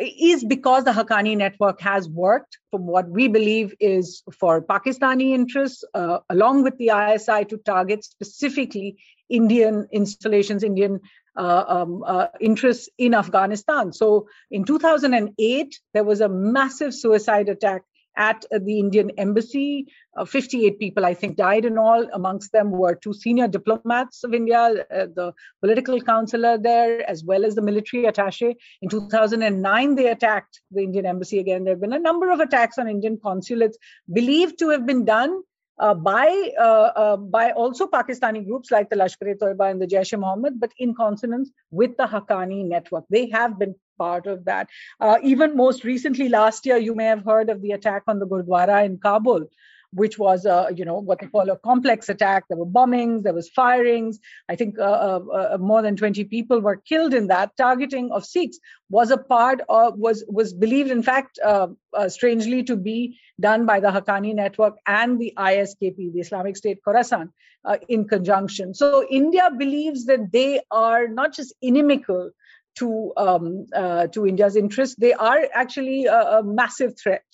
is 0.00 0.42
because 0.42 0.84
the 0.84 0.90
Haqqani 0.90 1.36
network 1.36 1.82
has 1.82 2.08
worked 2.08 2.56
from 2.70 2.86
what 2.86 3.10
we 3.10 3.28
believe 3.28 3.74
is 3.78 4.22
for 4.32 4.62
Pakistani 4.62 5.34
interests, 5.34 5.84
uh, 5.92 6.20
along 6.30 6.62
with 6.62 6.78
the 6.78 6.92
ISI, 6.94 7.44
to 7.44 7.58
target 7.58 8.04
specifically 8.04 8.96
Indian 9.28 9.86
installations, 9.92 10.62
Indian 10.62 10.98
uh, 11.36 11.64
um, 11.66 12.04
uh, 12.06 12.26
interests 12.40 12.88
in 12.98 13.14
Afghanistan. 13.14 13.92
So 13.92 14.28
in 14.50 14.64
2008, 14.64 15.80
there 15.94 16.04
was 16.04 16.20
a 16.20 16.28
massive 16.28 16.94
suicide 16.94 17.48
attack 17.48 17.82
at 18.16 18.44
the 18.50 18.78
Indian 18.78 19.10
embassy. 19.16 19.86
Uh, 20.16 20.24
58 20.24 20.78
people, 20.78 21.06
I 21.06 21.14
think, 21.14 21.36
died 21.36 21.64
in 21.64 21.78
all. 21.78 22.06
Amongst 22.12 22.52
them 22.52 22.70
were 22.70 22.94
two 22.94 23.14
senior 23.14 23.48
diplomats 23.48 24.24
of 24.24 24.34
India, 24.34 24.58
uh, 24.60 25.06
the 25.14 25.32
political 25.62 26.00
counselor 26.00 26.58
there, 26.58 27.08
as 27.08 27.24
well 27.24 27.44
as 27.44 27.54
the 27.54 27.62
military 27.62 28.04
attache. 28.04 28.54
In 28.82 28.88
2009, 28.90 29.94
they 29.94 30.08
attacked 30.08 30.60
the 30.70 30.82
Indian 30.82 31.06
embassy 31.06 31.38
again. 31.38 31.64
There 31.64 31.72
have 31.72 31.80
been 31.80 31.94
a 31.94 31.98
number 31.98 32.30
of 32.30 32.40
attacks 32.40 32.78
on 32.78 32.88
Indian 32.88 33.18
consulates 33.22 33.78
believed 34.12 34.58
to 34.58 34.68
have 34.68 34.84
been 34.84 35.04
done 35.04 35.42
uh, 35.78 35.94
by 35.94 36.50
uh, 36.58 36.90
uh, 37.04 37.16
by 37.16 37.50
also 37.52 37.86
Pakistani 37.86 38.44
groups 38.46 38.70
like 38.70 38.90
the 38.90 38.96
Lashkar-e-Toiba 38.96 39.70
and 39.70 39.80
the 39.80 39.86
Jaish-e-Mohammed, 39.86 40.60
but 40.60 40.72
in 40.78 40.94
consonance 40.94 41.50
with 41.70 41.96
the 41.96 42.04
Haqqani 42.04 42.64
network. 42.66 43.04
They 43.10 43.28
have 43.30 43.58
been 43.58 43.74
part 43.98 44.26
of 44.26 44.44
that. 44.44 44.68
Uh, 45.00 45.18
even 45.22 45.56
most 45.56 45.84
recently, 45.84 46.28
last 46.28 46.66
year, 46.66 46.76
you 46.76 46.94
may 46.94 47.04
have 47.04 47.24
heard 47.24 47.50
of 47.50 47.62
the 47.62 47.72
attack 47.72 48.02
on 48.06 48.18
the 48.18 48.26
Gurdwara 48.26 48.84
in 48.84 48.98
Kabul, 48.98 49.46
which 49.92 50.18
was 50.18 50.46
a 50.46 50.70
you 50.74 50.84
know 50.84 50.98
what 50.98 51.20
they 51.20 51.26
call 51.26 51.48
a 51.50 51.58
complex 51.58 52.08
attack. 52.08 52.44
There 52.48 52.56
were 52.56 52.66
bombings, 52.66 53.22
there 53.22 53.34
was 53.34 53.48
firings. 53.50 54.18
I 54.48 54.56
think 54.56 54.78
uh, 54.78 54.82
uh, 54.82 55.20
uh, 55.54 55.58
more 55.58 55.82
than 55.82 55.96
20 55.96 56.24
people 56.24 56.60
were 56.60 56.76
killed 56.76 57.14
in 57.14 57.28
that. 57.28 57.56
Targeting 57.56 58.10
of 58.10 58.24
Sikhs 58.24 58.58
was 58.88 59.10
a 59.10 59.18
part 59.18 59.60
of 59.68 59.98
was 59.98 60.24
was 60.28 60.54
believed, 60.54 60.90
in 60.90 61.02
fact, 61.02 61.38
uh, 61.44 61.68
uh, 61.94 62.08
strangely 62.08 62.62
to 62.64 62.76
be 62.76 63.18
done 63.40 63.66
by 63.66 63.80
the 63.80 63.88
Haqqani 63.88 64.34
network 64.34 64.76
and 64.86 65.20
the 65.20 65.32
ISKP, 65.36 66.12
the 66.12 66.20
Islamic 66.20 66.56
State 66.56 66.78
Khorasan, 66.86 67.28
uh, 67.64 67.76
in 67.88 68.08
conjunction. 68.08 68.74
So 68.74 69.06
India 69.10 69.50
believes 69.56 70.06
that 70.06 70.32
they 70.32 70.60
are 70.70 71.08
not 71.08 71.34
just 71.34 71.54
inimical 71.60 72.30
to 72.74 73.12
um, 73.18 73.66
to 74.12 74.26
India's 74.26 74.56
interests; 74.56 74.96
they 74.96 75.12
are 75.12 75.46
actually 75.52 76.06
a, 76.06 76.38
a 76.38 76.42
massive 76.42 76.98
threat 76.98 77.24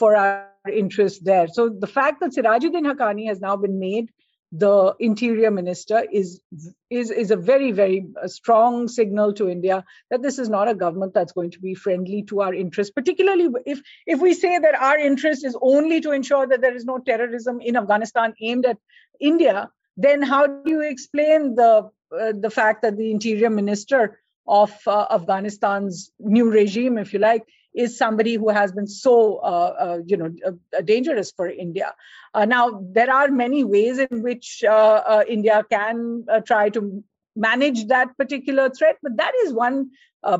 for 0.00 0.16
our 0.16 0.72
interest 0.82 1.24
there. 1.24 1.46
So 1.58 1.68
the 1.68 1.92
fact 1.98 2.20
that 2.20 2.32
Sirajuddin 2.38 2.90
Haqqani 2.90 3.28
has 3.28 3.40
now 3.40 3.56
been 3.56 3.78
made 3.78 4.10
the 4.52 4.94
interior 4.98 5.50
minister 5.50 6.04
is 6.10 6.40
is 6.90 7.10
is 7.10 7.30
a 7.30 7.36
very 7.36 7.70
very 7.70 8.06
strong 8.26 8.88
signal 8.88 9.32
to 9.32 9.48
india 9.48 9.84
that 10.10 10.22
this 10.22 10.40
is 10.40 10.48
not 10.48 10.68
a 10.68 10.74
government 10.74 11.14
that's 11.14 11.32
going 11.32 11.52
to 11.52 11.60
be 11.60 11.72
friendly 11.72 12.22
to 12.24 12.40
our 12.40 12.52
interests 12.52 12.92
particularly 12.92 13.48
if 13.64 13.80
if 14.06 14.20
we 14.20 14.34
say 14.34 14.58
that 14.58 14.74
our 14.74 14.98
interest 14.98 15.44
is 15.44 15.56
only 15.62 16.00
to 16.00 16.10
ensure 16.10 16.48
that 16.48 16.60
there 16.60 16.74
is 16.74 16.84
no 16.84 16.98
terrorism 16.98 17.60
in 17.60 17.76
afghanistan 17.76 18.34
aimed 18.40 18.66
at 18.66 18.76
india 19.20 19.70
then 19.96 20.20
how 20.20 20.44
do 20.48 20.70
you 20.70 20.80
explain 20.80 21.54
the 21.54 21.88
uh, 22.20 22.32
the 22.40 22.50
fact 22.50 22.82
that 22.82 22.96
the 22.96 23.12
interior 23.12 23.50
minister 23.50 24.20
of 24.48 24.72
uh, 24.88 25.06
afghanistan's 25.10 26.10
new 26.18 26.50
regime 26.50 26.98
if 26.98 27.12
you 27.12 27.20
like 27.20 27.46
is 27.74 27.96
somebody 27.96 28.34
who 28.34 28.48
has 28.48 28.72
been 28.72 28.86
so 28.86 29.36
uh, 29.36 29.74
uh, 29.78 29.98
you 30.04 30.16
know 30.16 30.30
uh, 30.46 30.80
dangerous 30.82 31.32
for 31.32 31.48
India. 31.48 31.94
Uh, 32.34 32.44
now 32.44 32.80
there 32.92 33.12
are 33.12 33.28
many 33.28 33.64
ways 33.64 33.98
in 33.98 34.22
which 34.22 34.62
uh, 34.66 35.02
uh, 35.06 35.24
India 35.28 35.64
can 35.70 36.24
try 36.46 36.68
to 36.70 37.04
manage 37.36 37.86
that 37.86 38.16
particular 38.18 38.70
threat, 38.70 38.96
but 39.02 39.16
that 39.16 39.32
is 39.44 39.52
one 39.52 39.90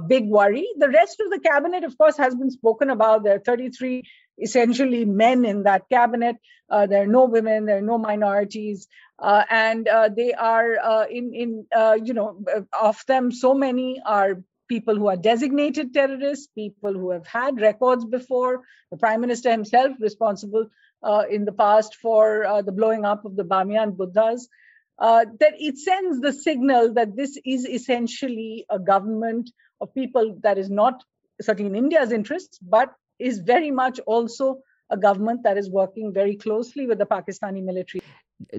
big 0.08 0.26
worry. 0.26 0.68
The 0.76 0.90
rest 0.90 1.20
of 1.20 1.30
the 1.30 1.38
cabinet, 1.38 1.84
of 1.84 1.96
course, 1.96 2.16
has 2.16 2.34
been 2.34 2.50
spoken 2.50 2.90
about. 2.90 3.24
There 3.24 3.36
are 3.36 3.38
33 3.38 4.02
essentially 4.38 5.04
men 5.04 5.44
in 5.44 5.62
that 5.62 5.88
cabinet. 5.88 6.36
there 6.68 7.02
are 7.02 7.06
no 7.06 7.26
women. 7.26 7.66
There 7.66 7.78
are 7.78 7.88
no 7.92 7.98
minorities. 7.98 8.88
and 9.22 9.88
they 10.16 10.32
are 10.34 11.06
in 11.08 11.32
in 11.32 11.66
you 12.04 12.14
know 12.14 12.44
of 12.78 13.04
them 13.06 13.30
so 13.30 13.54
many 13.54 14.02
are 14.04 14.42
people 14.70 14.96
who 14.96 15.08
are 15.08 15.16
designated 15.16 15.92
terrorists, 15.92 16.46
people 16.62 16.92
who 16.92 17.10
have 17.10 17.26
had 17.26 17.60
records 17.60 18.04
before, 18.04 18.62
the 18.92 18.96
prime 18.96 19.20
minister 19.20 19.50
himself 19.50 19.96
responsible 20.00 20.66
uh, 21.02 21.24
in 21.30 21.44
the 21.44 21.56
past 21.64 21.96
for 21.96 22.46
uh, 22.46 22.62
the 22.62 22.76
blowing 22.80 23.04
up 23.04 23.24
of 23.24 23.36
the 23.36 23.48
Bamiyan 23.52 23.96
Buddhas, 23.96 24.48
uh, 25.00 25.24
that 25.40 25.54
it 25.58 25.78
sends 25.78 26.20
the 26.20 26.32
signal 26.32 26.94
that 26.94 27.16
this 27.16 27.38
is 27.44 27.66
essentially 27.66 28.64
a 28.70 28.78
government 28.78 29.50
of 29.80 29.94
people 29.94 30.36
that 30.42 30.58
is 30.58 30.70
not 30.70 31.02
certainly 31.40 31.70
in 31.70 31.84
India's 31.84 32.12
interests, 32.12 32.58
but 32.76 32.94
is 33.18 33.38
very 33.38 33.70
much 33.70 34.00
also 34.06 34.58
a 34.90 34.96
government 34.96 35.42
that 35.44 35.56
is 35.56 35.70
working 35.70 36.12
very 36.12 36.36
closely 36.36 36.86
with 36.86 36.98
the 36.98 37.06
Pakistani 37.06 37.62
military. 37.62 38.02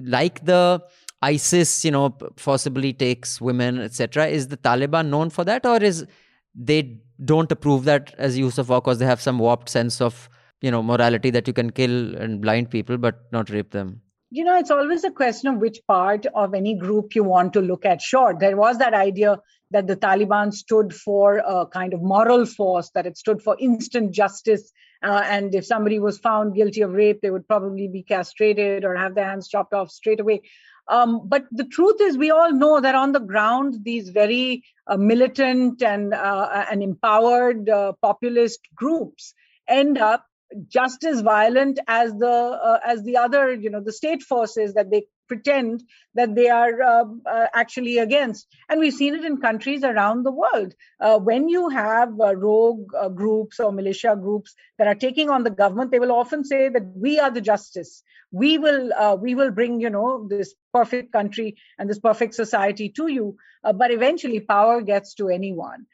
Like 0.00 0.44
the 0.44 0.82
ISIS, 1.22 1.84
you 1.84 1.90
know, 1.90 2.10
possibly 2.10 2.92
takes 2.92 3.40
women, 3.40 3.80
etc. 3.80 4.26
Is 4.26 4.48
the 4.48 4.56
Taliban 4.56 5.08
known 5.08 5.30
for 5.30 5.44
that, 5.44 5.64
or 5.64 5.82
is 5.82 6.06
they 6.54 6.98
don't 7.24 7.50
approve 7.50 7.84
that 7.84 8.14
as 8.18 8.36
use 8.36 8.58
of 8.58 8.68
war 8.68 8.80
because 8.80 8.98
they 8.98 9.06
have 9.06 9.20
some 9.20 9.38
warped 9.38 9.68
sense 9.68 10.00
of 10.00 10.28
you 10.60 10.70
know 10.70 10.82
morality 10.82 11.30
that 11.30 11.46
you 11.46 11.52
can 11.52 11.70
kill 11.70 12.14
and 12.16 12.40
blind 12.40 12.70
people 12.70 12.98
but 12.98 13.32
not 13.32 13.50
rape 13.50 13.70
them? 13.70 14.00
You 14.30 14.44
know, 14.44 14.58
it's 14.58 14.70
always 14.70 15.04
a 15.04 15.10
question 15.10 15.54
of 15.54 15.60
which 15.60 15.80
part 15.86 16.24
of 16.34 16.54
any 16.54 16.74
group 16.74 17.14
you 17.14 17.22
want 17.22 17.52
to 17.52 17.60
look 17.60 17.84
at. 17.84 18.00
Sure, 18.00 18.34
there 18.38 18.56
was 18.56 18.78
that 18.78 18.94
idea 18.94 19.38
that 19.72 19.86
the 19.86 19.96
Taliban 19.96 20.52
stood 20.52 20.94
for 20.94 21.38
a 21.38 21.66
kind 21.66 21.92
of 21.92 22.02
moral 22.02 22.46
force, 22.46 22.90
that 22.94 23.06
it 23.06 23.18
stood 23.18 23.42
for 23.42 23.56
instant 23.58 24.12
justice. 24.12 24.72
Uh, 25.02 25.22
and 25.26 25.54
if 25.54 25.66
somebody 25.66 25.98
was 25.98 26.18
found 26.18 26.54
guilty 26.54 26.80
of 26.80 26.92
rape, 26.92 27.20
they 27.20 27.30
would 27.30 27.46
probably 27.48 27.88
be 27.88 28.02
castrated 28.02 28.84
or 28.84 28.94
have 28.94 29.14
their 29.14 29.24
hands 29.24 29.48
chopped 29.48 29.74
off 29.74 29.90
straight 29.90 30.20
away. 30.20 30.40
Um, 30.88 31.22
but 31.28 31.44
the 31.50 31.64
truth 31.64 32.00
is, 32.00 32.18
we 32.18 32.30
all 32.30 32.52
know 32.52 32.80
that 32.80 32.94
on 32.94 33.12
the 33.12 33.20
ground, 33.20 33.76
these 33.82 34.10
very 34.10 34.64
uh, 34.86 34.96
militant 34.96 35.82
and 35.82 36.12
uh, 36.12 36.66
and 36.70 36.82
empowered 36.82 37.68
uh, 37.68 37.92
populist 38.02 38.60
groups 38.74 39.34
end 39.68 39.98
up 39.98 40.26
just 40.68 41.04
as 41.04 41.20
violent 41.22 41.78
as 41.88 42.12
the 42.14 42.28
uh, 42.28 42.78
as 42.84 43.02
the 43.04 43.16
other 43.16 43.54
you 43.54 43.70
know 43.70 43.80
the 43.80 43.92
state 43.92 44.22
forces 44.22 44.74
that 44.74 44.90
they 44.90 45.04
pretend 45.32 45.82
that 46.14 46.34
they 46.34 46.48
are 46.50 46.82
uh, 46.82 47.04
uh, 47.34 47.46
actually 47.54 47.96
against. 47.98 48.46
And 48.68 48.80
we've 48.80 48.92
seen 48.92 49.14
it 49.14 49.24
in 49.24 49.38
countries 49.38 49.82
around 49.82 50.24
the 50.24 50.36
world. 50.42 50.74
Uh, 51.00 51.18
when 51.18 51.48
you 51.48 51.70
have 51.70 52.10
uh, 52.20 52.34
rogue 52.36 52.94
uh, 52.94 53.08
groups 53.08 53.58
or 53.58 53.72
militia 53.72 54.14
groups 54.20 54.54
that 54.78 54.86
are 54.86 55.00
taking 55.06 55.30
on 55.30 55.42
the 55.42 55.54
government 55.62 55.90
they 55.90 56.00
will 56.00 56.12
often 56.12 56.44
say 56.44 56.68
that 56.68 56.86
we 56.94 57.18
are 57.18 57.30
the 57.30 57.46
justice. 57.52 58.02
We 58.30 58.58
will 58.58 58.92
we 59.20 59.34
will 59.34 59.50
bring 59.50 59.80
you 59.80 59.90
know 59.90 60.26
this 60.28 60.54
perfect 60.72 61.12
country 61.12 61.56
and 61.78 61.88
this 61.88 61.98
perfect 61.98 62.34
society 62.34 62.88
to 63.00 63.06
you. 63.16 63.36
But 63.62 63.90
eventually 63.90 64.40
power 64.40 64.80
gets 64.80 65.14
to 65.20 65.28
anyone. 65.28 65.86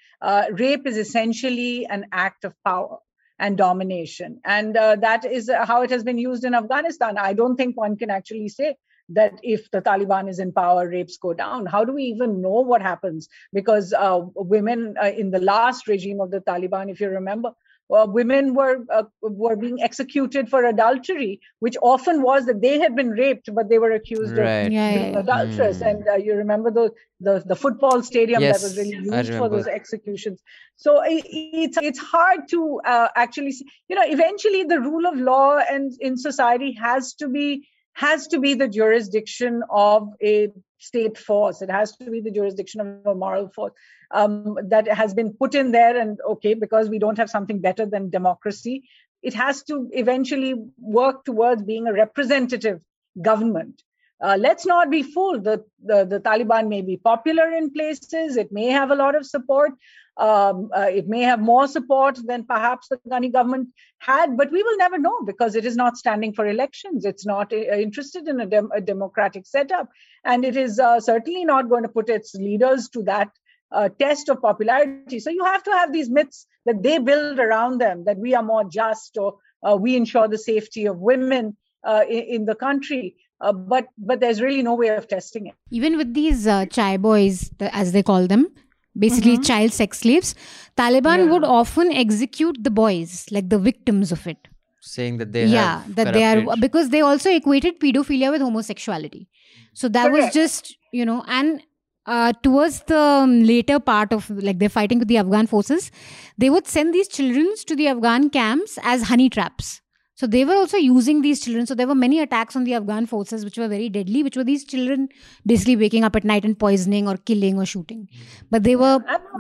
Rape 0.63 0.87
is 0.87 0.97
essentially 0.97 1.87
an 1.97 2.07
act 2.13 2.45
of 2.45 2.55
power 2.65 2.99
and 3.39 3.57
domination. 3.57 4.41
And 4.45 4.77
uh, 4.77 4.97
that 4.97 5.25
is 5.25 5.51
how 5.73 5.83
it 5.83 5.91
has 5.91 6.03
been 6.03 6.19
used 6.19 6.45
in 6.45 6.55
Afghanistan. 6.55 7.19
I 7.19 7.35
don't 7.35 7.57
think 7.57 7.77
one 7.77 7.97
can 7.97 8.11
actually 8.11 8.49
say 8.49 8.77
that 9.11 9.39
if 9.43 9.71
the 9.71 9.81
Taliban 9.81 10.29
is 10.29 10.39
in 10.39 10.53
power, 10.53 10.89
rapes 10.89 11.17
go 11.17 11.33
down. 11.33 11.67
How 11.67 11.85
do 11.85 11.93
we 11.93 12.05
even 12.05 12.43
know 12.43 12.61
what 12.61 12.83
happens? 12.83 13.29
Because 13.53 13.93
uh, 13.93 14.21
women 14.35 14.97
uh, 15.03 15.07
in 15.07 15.31
the 15.31 15.41
last 15.41 15.89
regime 15.89 16.21
of 16.21 16.31
the 16.31 16.41
Taliban, 16.41 16.91
if 16.91 17.01
you 17.01 17.09
remember, 17.09 17.53
uh, 17.91 18.07
women 18.07 18.55
were 18.55 18.85
uh, 18.93 19.05
were 19.23 19.57
being 19.57 19.81
executed 19.83 20.49
for 20.51 20.65
adultery, 20.65 21.41
which 21.61 21.77
often 21.81 22.23
was 22.23 22.45
that 22.45 22.61
they 22.61 22.79
had 22.79 22.95
been 22.95 23.11
raped, 23.11 23.49
but 23.55 23.71
they 23.71 23.79
were 23.79 23.93
accused 23.93 24.37
right. 24.37 24.67
of 24.67 24.73
yeah, 24.73 24.95
being 24.95 25.13
yeah. 25.15 25.21
adulterous. 25.21 25.79
Mm. 25.79 25.91
And 25.91 26.09
uh, 26.09 26.15
you 26.17 26.35
remember 26.35 26.71
the, 26.71 26.91
the 27.21 27.43
the 27.47 27.57
football 27.57 28.03
stadium 28.03 28.43
yes, 28.43 28.61
that 28.61 28.69
was 28.69 28.77
really 28.77 29.05
used 29.05 29.33
for 29.35 29.49
those 29.49 29.67
executions. 29.67 30.43
So 30.77 31.03
it, 31.03 31.25
it's 31.31 31.79
it's 31.79 31.99
hard 31.99 32.49
to 32.51 32.81
uh, 32.85 33.09
actually, 33.17 33.53
see. 33.53 33.67
you 33.89 33.97
know, 33.97 34.05
eventually 34.05 34.65
the 34.65 34.81
rule 34.81 35.07
of 35.07 35.17
law 35.17 35.57
and 35.57 35.91
in 35.99 36.19
society 36.19 36.73
has 36.73 37.15
to 37.15 37.29
be 37.29 37.67
has 37.99 38.29
to 38.29 38.39
be 38.39 38.55
the 38.55 38.69
jurisdiction 38.69 39.63
of 39.69 40.11
a 40.23 40.53
state 40.79 41.19
force. 41.19 41.63
It 41.63 41.71
has 41.71 41.97
to 41.97 42.09
be 42.09 42.21
the 42.21 42.31
jurisdiction 42.31 42.81
of 42.81 43.05
a 43.05 43.15
moral 43.15 43.49
force 43.49 43.73
um, 44.13 44.57
that 44.69 44.87
has 44.87 45.15
been 45.15 45.33
put 45.33 45.57
in 45.57 45.73
there. 45.73 45.99
And 46.01 46.17
okay, 46.35 46.55
because 46.55 46.89
we 46.89 47.01
don't 47.01 47.19
have 47.19 47.29
something 47.29 47.61
better 47.61 47.87
than 47.87 48.09
democracy, 48.09 48.85
it 49.21 49.35
has 49.35 49.65
to 49.65 49.89
eventually 49.91 50.55
work 50.79 51.25
towards 51.25 51.65
being 51.65 51.89
a 51.89 51.93
representative 51.93 52.81
government. 53.21 53.83
Uh, 54.21 54.37
let's 54.39 54.65
not 54.65 54.91
be 54.91 55.03
fooled. 55.03 55.43
The, 55.43 55.65
the, 55.85 56.05
the 56.05 56.21
Taliban 56.21 56.69
may 56.69 56.83
be 56.83 56.97
popular 56.97 57.51
in 57.51 57.73
places, 57.73 58.37
it 58.37 58.53
may 58.53 58.67
have 58.67 58.93
a 58.93 58.97
lot 58.97 59.17
of 59.17 59.27
support, 59.27 59.73
um, 60.19 60.71
uh, 60.77 60.89
it 60.91 61.09
may 61.09 61.23
have 61.23 61.41
more 61.41 61.69
support 61.69 62.19
than 62.27 62.45
perhaps 62.45 62.89
the 62.89 62.99
Ghani 63.09 63.33
government 63.33 63.69
had, 63.99 64.37
but 64.37 64.51
we 64.51 64.63
will 64.63 64.77
never 64.77 64.99
know 64.99 65.23
because 65.25 65.55
it 65.55 65.65
is 65.65 65.77
not 65.77 65.97
standing 65.97 66.33
for 66.33 66.45
elections. 66.47 67.05
It's 67.05 67.25
not 67.25 67.53
uh, 67.53 67.57
interested 67.57 68.27
in 68.27 68.41
a, 68.41 68.47
dem- 68.47 68.71
a, 68.75 68.81
democratic 68.81 69.47
setup. 69.47 69.89
And 70.25 70.45
it 70.45 70.57
is 70.57 70.81
uh, 70.81 70.99
certainly 71.01 71.45
not 71.45 71.69
going 71.69 71.85
to 71.85 71.89
put 71.89 72.09
its 72.09 72.35
leaders 72.35 72.89
to 72.91 73.05
that 73.05 73.31
uh, 73.71 73.91
test 73.91 74.29
of 74.29 74.43
popularity. 74.43 75.21
So 75.21 75.31
you 75.31 75.45
have 75.45 75.63
to 75.65 75.71
have 75.71 75.93
these 75.93 76.11
myths 76.11 76.47
that 76.67 76.83
they 76.83 76.99
build 76.99 77.39
around 77.39 77.81
them 77.81 78.05
that 78.05 78.19
we 78.19 78.35
are 78.35 78.43
more 78.43 78.65
just 78.65 79.17
or 79.19 79.37
uh, 79.63 79.77
we 79.77 79.95
ensure 79.97 80.27
the 80.27 80.39
safety 80.39 80.87
of 80.87 80.99
women 80.99 81.57
uh, 81.85 82.03
in, 82.09 82.25
in, 82.25 82.45
the 82.45 82.55
country. 82.57 83.15
but 83.41 83.87
but 83.97 84.19
there's 84.19 84.41
really 84.41 84.63
no 84.63 84.75
way 84.75 84.89
of 84.89 85.07
testing 85.07 85.47
it. 85.47 85.55
Even 85.71 85.97
with 85.97 86.13
these 86.13 86.45
chai 86.71 86.97
boys, 86.97 87.53
as 87.61 87.93
they 87.93 88.03
call 88.03 88.27
them, 88.27 88.49
basically 88.97 89.35
mm-hmm. 89.35 89.43
child 89.43 89.73
sex 89.73 90.01
slaves 90.01 90.35
taliban 90.77 91.25
yeah. 91.25 91.31
would 91.33 91.45
often 91.45 91.93
execute 91.93 92.57
the 92.63 92.71
boys 92.71 93.27
like 93.31 93.49
the 93.49 93.59
victims 93.59 94.13
of 94.13 94.27
it. 94.27 94.49
Saying 94.81 95.19
that 95.19 95.33
they 95.33 95.47
yeah 95.47 95.83
that 95.89 96.13
they 96.15 96.25
are 96.25 96.57
because 96.61 96.91
they 96.91 97.01
also 97.01 97.31
equated 97.31 97.81
pedophilia 97.81 98.31
with 98.31 98.41
homosexuality. 98.41 99.29
So 99.75 99.89
that 99.89 100.13
was 100.13 100.33
just 100.33 100.77
you 100.93 101.05
know 101.05 101.25
and 101.27 101.63
uh, 102.07 102.33
towards 102.43 102.81
the 102.85 103.27
later 103.29 103.79
part 103.79 104.13
of 104.13 104.31
like 104.31 104.59
they're 104.59 104.69
fighting 104.69 104.99
with 104.99 105.09
the 105.09 105.19
afghan 105.19 105.47
forces 105.47 105.91
they 106.39 106.49
would 106.49 106.67
send 106.67 106.95
these 106.95 107.07
children 107.07 107.53
to 107.67 107.77
the 107.77 107.87
afghan 107.87 108.31
camps 108.31 108.79
as 108.83 109.03
honey 109.11 109.29
traps 109.29 109.83
so 110.19 110.27
they 110.27 110.45
were 110.45 110.55
also 110.57 110.77
using 110.77 111.23
these 111.23 111.39
children. 111.39 111.65
So 111.65 111.77
there 111.77 111.87
were 111.87 111.95
many 111.95 112.19
attacks 112.19 112.57
on 112.57 112.65
the 112.65 112.75
Afghan 112.75 113.07
forces, 113.07 113.45
which 113.45 113.57
were 113.57 113.69
very 113.69 113.89
deadly, 113.89 114.25
which 114.25 114.37
were 114.37 114.43
these 114.43 114.65
children 114.65 115.09
basically 115.47 115.77
waking 115.77 116.03
up 116.03 116.17
at 116.17 116.25
night 116.25 116.45
and 116.45 116.59
poisoning 116.59 117.07
or 117.07 117.19
killing 117.19 117.57
or 117.57 117.65
shooting. 117.65 118.09
But 118.51 118.65
they 118.65 118.75
were 118.75 118.99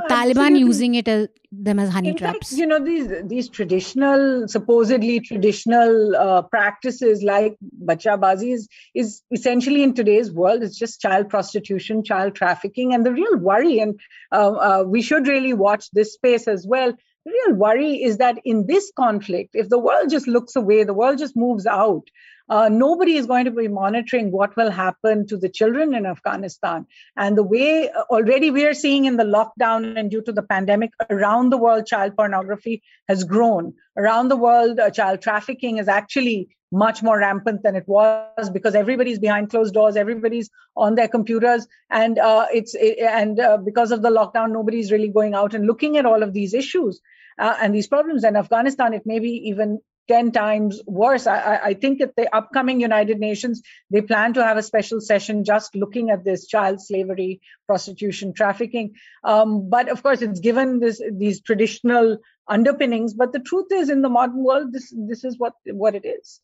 Taliban 0.09 0.57
using 0.57 0.95
it 0.95 1.09
as, 1.09 1.27
them 1.51 1.81
as 1.81 1.91
honey 1.91 2.11
In 2.11 2.17
traps. 2.17 2.51
Fact, 2.51 2.61
you 2.61 2.64
know 2.64 2.79
these 2.79 3.09
these 3.25 3.49
traditional, 3.49 4.47
supposedly 4.47 5.19
traditional 5.19 6.14
uh, 6.14 6.43
practices 6.43 7.25
like 7.25 7.57
bachabazi 7.85 8.55
is, 8.55 8.69
is 8.95 9.21
essentially 9.33 9.83
in 9.83 9.95
today's 9.95 10.31
world 10.31 10.62
it's 10.62 10.79
just 10.79 11.01
child 11.01 11.29
prostitution, 11.29 12.05
child 12.05 12.37
trafficking, 12.37 12.95
and 12.95 13.05
the 13.05 13.11
real 13.11 13.37
worry. 13.38 13.81
And 13.81 13.99
uh, 14.31 14.53
uh, 14.53 14.85
we 14.87 15.03
should 15.03 15.27
really 15.27 15.55
watch 15.55 15.91
this 15.91 16.14
space 16.14 16.47
as 16.47 16.69
well 16.69 16.93
the 16.93 17.18
real 17.29 17.57
worry 17.57 18.03
is 18.03 18.19
that 18.19 18.38
in 18.45 18.67
this 18.67 18.91
conflict, 18.97 19.51
if 19.55 19.69
the 19.69 19.79
world 19.79 20.11
just 20.11 20.27
looks 20.27 20.57
away, 20.57 20.85
the 20.85 20.95
world 20.95 21.19
just 21.19 21.37
moves 21.37 21.67
out, 21.67 22.09
uh, 22.49 22.69
nobody 22.71 23.17
is 23.17 23.27
going 23.27 23.45
to 23.45 23.51
be 23.51 23.69
monitoring 23.69 24.31
what 24.31 24.57
will 24.57 24.71
happen 24.71 25.27
to 25.27 25.37
the 25.37 25.49
children 25.49 25.95
in 25.95 26.07
Afghanistan. 26.07 26.87
And 27.17 27.37
the 27.37 27.43
way 27.43 27.91
uh, 27.91 28.05
already 28.11 28.51
we 28.51 28.64
are 28.67 28.75
seeing 28.75 29.05
in 29.05 29.17
the 29.17 29.25
lockdown 29.25 29.99
and 29.99 30.11
due 30.11 30.23
to 30.23 30.33
the 30.33 30.43
pandemic, 30.43 30.93
around 31.11 31.51
the 31.51 31.59
world, 31.59 31.87
child 31.87 32.17
pornography 32.17 32.83
has 33.07 33.25
grown. 33.25 33.75
Around 33.97 34.29
the 34.29 34.37
world, 34.37 34.81
uh, 34.81 34.91
child 34.91 35.21
trafficking 35.21 35.77
has 35.77 35.88
actually 35.88 36.57
much 36.71 37.03
more 37.03 37.19
rampant 37.19 37.63
than 37.63 37.77
it 37.77 37.85
was 37.87 38.51
because 38.51 38.75
everybody's 38.75 39.19
behind 39.19 39.51
closed 39.51 39.75
doors, 39.75 39.97
everybody's 39.97 40.51
on 40.77 40.95
their 40.95 41.09
computers, 41.09 41.67
and 41.91 42.19
uh, 42.19 42.47
it's 42.53 42.75
it, 42.75 42.99
and 42.99 43.41
uh, 43.41 43.57
because 43.57 43.91
of 43.91 44.03
the 44.03 44.11
lockdown, 44.11 44.53
nobody's 44.53 44.93
really 44.93 45.09
going 45.09 45.35
out 45.35 45.55
and 45.55 45.67
looking 45.67 45.97
at 45.97 46.07
all 46.07 46.23
of 46.23 46.33
these 46.33 46.55
issues 46.55 47.01
uh, 47.39 47.57
and 47.61 47.75
these 47.75 47.87
problems. 47.87 48.25
And 48.25 48.37
Afghanistan, 48.37 48.93
it 48.93 49.03
may 49.07 49.19
be 49.19 49.49
even 49.49 49.81
10 50.09 50.33
times 50.33 50.81
worse. 50.87 51.27
I, 51.27 51.57
I, 51.57 51.75
think 51.75 52.01
at 52.01 52.17
the 52.17 52.35
upcoming 52.35 52.81
United 52.81 53.21
Nations, 53.21 53.63
they 53.91 54.01
plan 54.01 54.33
to 54.35 54.43
have 54.43 54.57
a 54.57 54.63
special 54.63 55.01
session 55.01 55.45
just 55.45 55.75
looking 55.77 56.11
at 56.11 56.25
this 56.25 56.47
child 56.47 56.81
slavery, 56.81 57.41
prostitution, 57.67 58.33
trafficking. 58.33 58.95
Um, 59.23 59.69
but 59.69 59.91
of 59.91 60.03
course, 60.03 60.23
it's 60.23 60.41
given 60.41 60.81
this, 60.81 61.01
these 61.13 61.43
traditional 61.43 62.19
underpinnings. 62.49 63.15
But 63.15 63.33
the 63.33 63.41
truth 63.41 63.67
is, 63.71 63.91
in 63.91 64.03
the 64.03 64.09
modern 64.09 64.43
world, 64.43 64.73
this, 64.73 64.93
this 64.97 65.25
is 65.25 65.39
what, 65.39 65.53
what 65.67 65.95
it 65.95 66.07
is. 66.07 66.41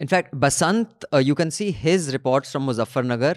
In 0.00 0.08
fact, 0.08 0.32
Basant, 0.40 0.88
uh, 1.12 1.18
you 1.18 1.34
can 1.34 1.50
see 1.50 1.70
his 1.70 2.12
reports 2.14 2.50
from 2.50 2.66
Muzaffarnagar 2.66 3.34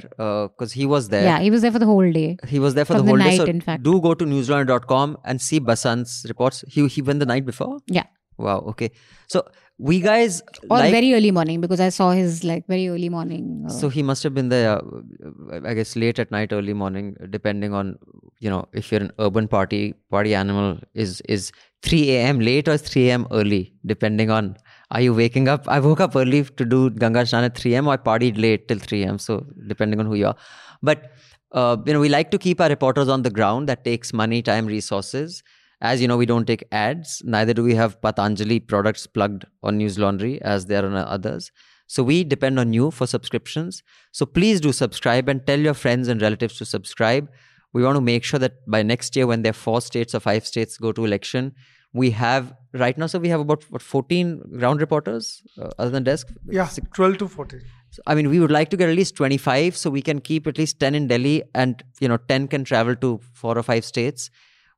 because 0.52 0.72
uh, 0.72 0.76
he 0.76 0.86
was 0.86 1.10
there. 1.10 1.24
Yeah, 1.24 1.39
he 1.39 1.52
was 1.52 1.62
there 1.62 1.72
for 1.74 1.80
the 1.80 1.86
whole 1.86 2.10
day. 2.10 2.38
He 2.48 2.60
was 2.60 2.74
there 2.74 2.86
for 2.86 2.94
from 2.94 3.06
the 3.06 3.12
whole 3.12 3.18
the 3.18 3.24
day. 3.24 3.38
night, 3.38 3.46
So 3.46 3.46
in 3.46 3.60
fact. 3.60 3.84
do 3.84 4.00
go 4.00 4.13
to 4.13 4.24
newslaundry.com 4.26 5.18
and 5.26 5.42
see 5.42 5.60
Basant's 5.60 6.26
reports. 6.30 6.63
He 6.70 6.88
he 6.88 7.02
went 7.02 7.20
the 7.20 7.26
night 7.26 7.46
before. 7.46 7.80
Yeah. 7.88 8.06
Wow. 8.38 8.60
Okay. 8.72 8.92
So 9.28 9.46
we 9.78 10.00
guys 10.00 10.42
Or 10.70 10.78
like, 10.78 10.92
very 10.92 11.13
early 11.13 11.32
morning 11.32 11.60
because 11.60 11.80
I 11.80 11.89
saw 11.89 12.12
his 12.12 12.44
like 12.46 12.66
very 12.68 12.88
early 12.88 13.10
morning. 13.10 13.66
Uh, 13.66 13.70
So 13.70 13.89
he 13.89 14.02
must 14.02 14.24
have 14.24 14.34
been 14.34 14.50
there, 14.50 14.72
uh, 14.78 15.60
I 15.66 15.74
guess, 15.74 15.96
late 15.98 16.20
at 16.20 16.32
night, 16.32 16.54
early 16.54 16.74
morning, 16.74 17.16
depending 17.30 17.74
on 17.74 17.98
you 18.39 18.50
know 18.50 18.66
if 18.74 18.92
you're 18.92 19.02
an 19.02 19.12
urban 19.20 19.48
party 19.50 19.96
party 20.10 20.34
animal 20.34 20.78
is 20.94 21.20
is 21.38 21.52
3 21.82 22.12
a.m. 22.16 22.39
late 22.39 22.68
or 22.70 22.78
3 22.78 23.10
a.m. 23.10 23.28
early, 23.32 23.74
depending 23.86 24.32
on 24.39 24.56
are 24.93 25.01
you 25.01 25.13
waking 25.13 25.47
up? 25.47 25.67
I 25.67 25.79
woke 25.79 25.99
up 25.99 26.15
early 26.15 26.43
to 26.43 26.65
do 26.65 26.91
Ganga 26.91 27.23
Snan 27.23 27.43
at 27.43 27.58
3 27.58 27.73
a.m. 27.73 27.89
I 27.89 27.97
partied 27.97 28.39
late 28.39 28.67
till 28.67 28.77
3 28.77 29.03
a.m. 29.03 29.17
So 29.17 29.45
depending 29.67 29.99
on 29.99 30.06
who 30.06 30.13
you 30.13 30.27
are, 30.27 30.36
but 30.82 31.12
uh, 31.51 31.77
you 31.86 31.93
know 31.93 31.99
we 31.99 32.10
like 32.10 32.29
to 32.32 32.38
keep 32.38 32.62
our 32.62 32.69
reporters 32.69 33.10
on 33.10 33.23
the 33.23 33.32
ground. 33.32 33.67
That 33.67 33.84
takes 33.84 34.13
money, 34.13 34.41
time, 34.41 34.67
resources. 34.67 35.43
As 35.82 36.01
you 36.01 36.08
know, 36.08 36.15
we 36.15 36.25
don't 36.25 36.45
take 36.45 36.63
ads. 36.71 37.21
Neither 37.25 37.53
do 37.53 37.63
we 37.63 37.75
have 37.75 38.01
Patanjali 38.01 38.60
products 38.60 39.06
plugged 39.06 39.45
on 39.63 39.77
News 39.77 39.99
Laundry 39.99 40.41
as 40.41 40.67
there 40.67 40.86
are 40.86 40.95
others. 40.95 41.51
So 41.88 42.03
we 42.03 42.23
depend 42.23 42.60
on 42.60 42.71
you 42.71 42.89
for 42.91 43.06
subscriptions. 43.06 43.84
So 44.12 44.25
please 44.25 44.62
do 44.62 44.71
subscribe 44.71 45.27
and 45.27 45.45
tell 45.45 45.60
your 45.60 45.73
friends 45.73 46.08
and 46.08 46.21
relatives 46.21 46.58
to 46.60 46.65
subscribe. 46.65 47.29
We 47.73 47.84
want 47.84 47.97
to 47.97 48.01
make 48.01 48.23
sure 48.23 48.39
that 48.39 48.65
by 48.65 48.84
next 48.84 49.15
year, 49.15 49.27
when 49.27 49.41
there 49.41 49.49
are 49.49 49.53
four 49.67 49.82
states 49.82 50.15
or 50.15 50.21
five 50.21 50.47
states 50.47 50.77
go 50.77 50.91
to 50.93 51.03
election, 51.03 51.53
we 51.92 52.11
have 52.11 52.55
right 52.73 52.97
now. 52.99 53.07
So 53.07 53.18
we 53.18 53.29
have 53.29 53.40
about 53.40 53.64
what 53.71 53.83
14 53.83 54.42
ground 54.59 54.81
reporters 54.81 55.42
uh, 55.61 55.71
other 55.79 55.90
than 55.90 56.05
desk. 56.05 56.29
Yeah, 56.49 56.68
12 56.94 57.18
to 57.18 57.29
14. 57.29 57.61
So, 57.90 58.03
I 58.07 58.14
mean, 58.14 58.29
we 58.29 58.38
would 58.40 58.51
like 58.51 58.68
to 58.71 58.77
get 58.77 58.88
at 58.88 58.97
least 58.97 59.16
25 59.16 59.77
so 59.77 59.90
we 59.90 60.03
can 60.03 60.21
keep 60.21 60.47
at 60.47 60.59
least 60.59 60.79
10 60.81 60.94
in 60.94 61.09
Delhi 61.09 61.42
and, 61.55 61.83
you 62.01 62.09
know, 62.09 62.18
10 62.18 62.49
can 62.49 62.64
travel 62.64 62.94
to 62.97 63.21
four 63.33 63.57
or 63.57 63.62
five 63.62 63.85
states. 63.85 64.31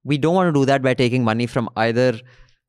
We 0.04 0.16
don't 0.16 0.34
want 0.34 0.48
to 0.54 0.58
do 0.58 0.64
that 0.66 0.82
by 0.82 0.94
taking 0.94 1.24
money 1.24 1.46
from 1.46 1.68
either, 1.76 2.20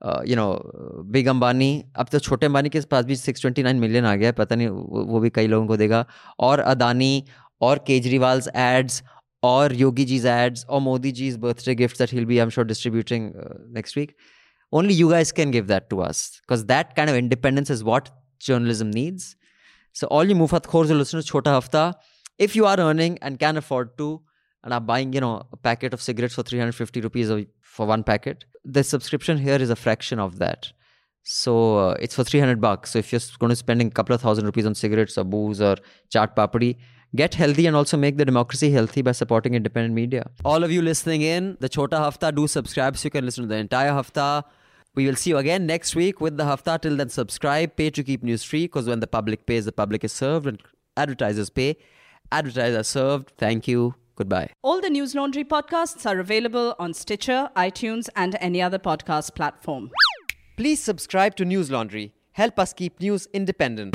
uh, 0.01 0.21
you 0.25 0.35
know, 0.35 1.05
big 1.11 1.27
Ambani. 1.27 1.83
अब 1.95 2.07
तो 2.11 2.19
छोटे 2.19 2.45
अंबानी 2.45 2.69
के 2.69 2.79
पास 2.91 3.05
भी 3.05 3.15
629 3.15 3.79
million 3.79 4.05
आ 4.05 4.15
गया 4.15 4.27
है 4.27 4.33
पता 4.33 4.55
नहीं 4.55 4.67
वो 4.67 5.03
वो 5.05 5.19
भी 5.19 5.29
कई 5.29 5.47
लोगों 5.47 5.67
को 5.67 5.77
देगा 5.77 6.05
और 6.39 6.59
अदानी 6.59 7.23
और 7.61 7.83
केजरीवाल्स 7.87 8.49
एड्स 8.55 9.01
और 9.43 9.73
योगी 9.73 10.05
जी's 10.05 10.25
ads 10.25 10.65
or 10.67 10.81
Modi 10.81 11.11
ji's 11.11 11.37
birthday 11.37 11.75
gifts 11.75 11.97
that 11.97 12.11
he'll 12.11 12.25
be, 12.25 12.39
I'm 12.39 12.49
sure, 12.49 12.63
distributing 12.63 13.35
uh, 13.35 13.55
next 13.69 13.95
week. 13.95 14.15
Only 14.72 14.94
you 14.94 15.10
guys 15.10 15.32
can 15.32 15.50
give 15.50 15.68
that 15.68 15.88
to 15.90 16.00
us 16.00 16.40
because 16.42 16.66
that 16.66 16.96
kind 16.96 17.08
of 17.08 17.16
independence 17.16 17.70
is 17.70 17.84
what 17.84 18.10
journalism 18.38 18.90
needs. 18.90 19.36
So 19.92 20.06
all 20.08 20.24
you 20.24 20.34
Mufat 20.34 20.62
Khors 20.62 20.88
who 20.88 20.94
listen 20.94 21.20
to 21.20 21.26
Chota 21.26 21.50
Hafta, 21.50 21.94
if 22.38 22.54
you 22.54 22.66
are 22.66 22.78
earning 22.78 23.18
and 23.22 23.38
can 23.38 23.56
afford 23.56 23.96
to, 23.98 24.22
and 24.62 24.74
are 24.74 24.80
buying, 24.80 25.12
you 25.12 25.20
know, 25.20 25.46
a 25.52 25.56
packet 25.56 25.94
of 25.94 26.02
cigarettes 26.02 26.34
for 26.34 26.42
350 26.42 27.00
rupees 27.00 27.30
for 27.62 27.86
one 27.86 28.02
packet, 28.02 28.44
the 28.64 28.82
subscription 28.82 29.38
here 29.38 29.54
is 29.54 29.70
a 29.70 29.76
fraction 29.76 30.18
of 30.18 30.38
that. 30.38 30.72
So 31.22 31.78
uh, 31.78 31.96
it's 32.00 32.16
for 32.16 32.24
300 32.24 32.60
bucks. 32.60 32.90
So 32.90 32.98
if 32.98 33.12
you're 33.12 33.20
going 33.38 33.50
to 33.50 33.56
spending 33.56 33.86
a 33.86 33.90
couple 33.90 34.14
of 34.14 34.20
thousand 34.20 34.44
rupees 34.44 34.66
on 34.66 34.74
cigarettes 34.74 35.16
or 35.16 35.24
booze 35.24 35.60
or 35.60 35.76
chaat 36.12 36.34
papadi, 36.34 36.76
get 37.14 37.34
healthy 37.34 37.66
and 37.66 37.76
also 37.76 37.96
make 37.96 38.16
the 38.16 38.24
democracy 38.24 38.70
healthy 38.70 39.02
by 39.02 39.12
supporting 39.12 39.54
independent 39.54 39.94
media. 39.94 40.30
All 40.44 40.64
of 40.64 40.72
you 40.72 40.82
listening 40.82 41.22
in, 41.22 41.56
the 41.60 41.68
Chota 41.68 41.96
Hafta, 41.96 42.32
do 42.32 42.46
subscribe 42.46 42.96
so 42.96 43.06
you 43.06 43.10
can 43.10 43.24
listen 43.24 43.44
to 43.44 43.48
the 43.48 43.56
entire 43.56 43.92
Hafta. 43.92 44.44
We 44.94 45.06
will 45.06 45.16
see 45.16 45.30
you 45.30 45.36
again 45.36 45.66
next 45.66 45.94
week 45.94 46.20
with 46.20 46.36
the 46.36 46.44
Hafta. 46.44 46.78
Till 46.80 46.96
then, 46.96 47.10
subscribe, 47.10 47.76
pay 47.76 47.90
to 47.90 48.02
keep 48.02 48.22
news 48.22 48.42
free 48.42 48.64
because 48.64 48.88
when 48.88 49.00
the 49.00 49.06
public 49.06 49.46
pays, 49.46 49.66
the 49.66 49.72
public 49.72 50.04
is 50.04 50.12
served 50.12 50.46
and 50.46 50.62
advertisers 50.96 51.50
pay. 51.50 51.76
Advertisers 52.32 52.76
are 52.76 52.82
served. 52.82 53.32
Thank 53.36 53.68
you. 53.68 53.94
Goodbye. 54.16 54.50
All 54.62 54.80
the 54.80 54.88
News 54.88 55.14
Laundry 55.14 55.44
podcasts 55.44 56.06
are 56.10 56.18
available 56.18 56.74
on 56.78 56.94
Stitcher, 56.94 57.50
iTunes, 57.54 58.08
and 58.16 58.36
any 58.40 58.62
other 58.62 58.78
podcast 58.78 59.34
platform. 59.34 59.90
Please 60.56 60.82
subscribe 60.82 61.36
to 61.36 61.44
News 61.44 61.70
Laundry. 61.70 62.14
Help 62.32 62.58
us 62.58 62.72
keep 62.72 62.98
news 62.98 63.28
independent. 63.34 63.94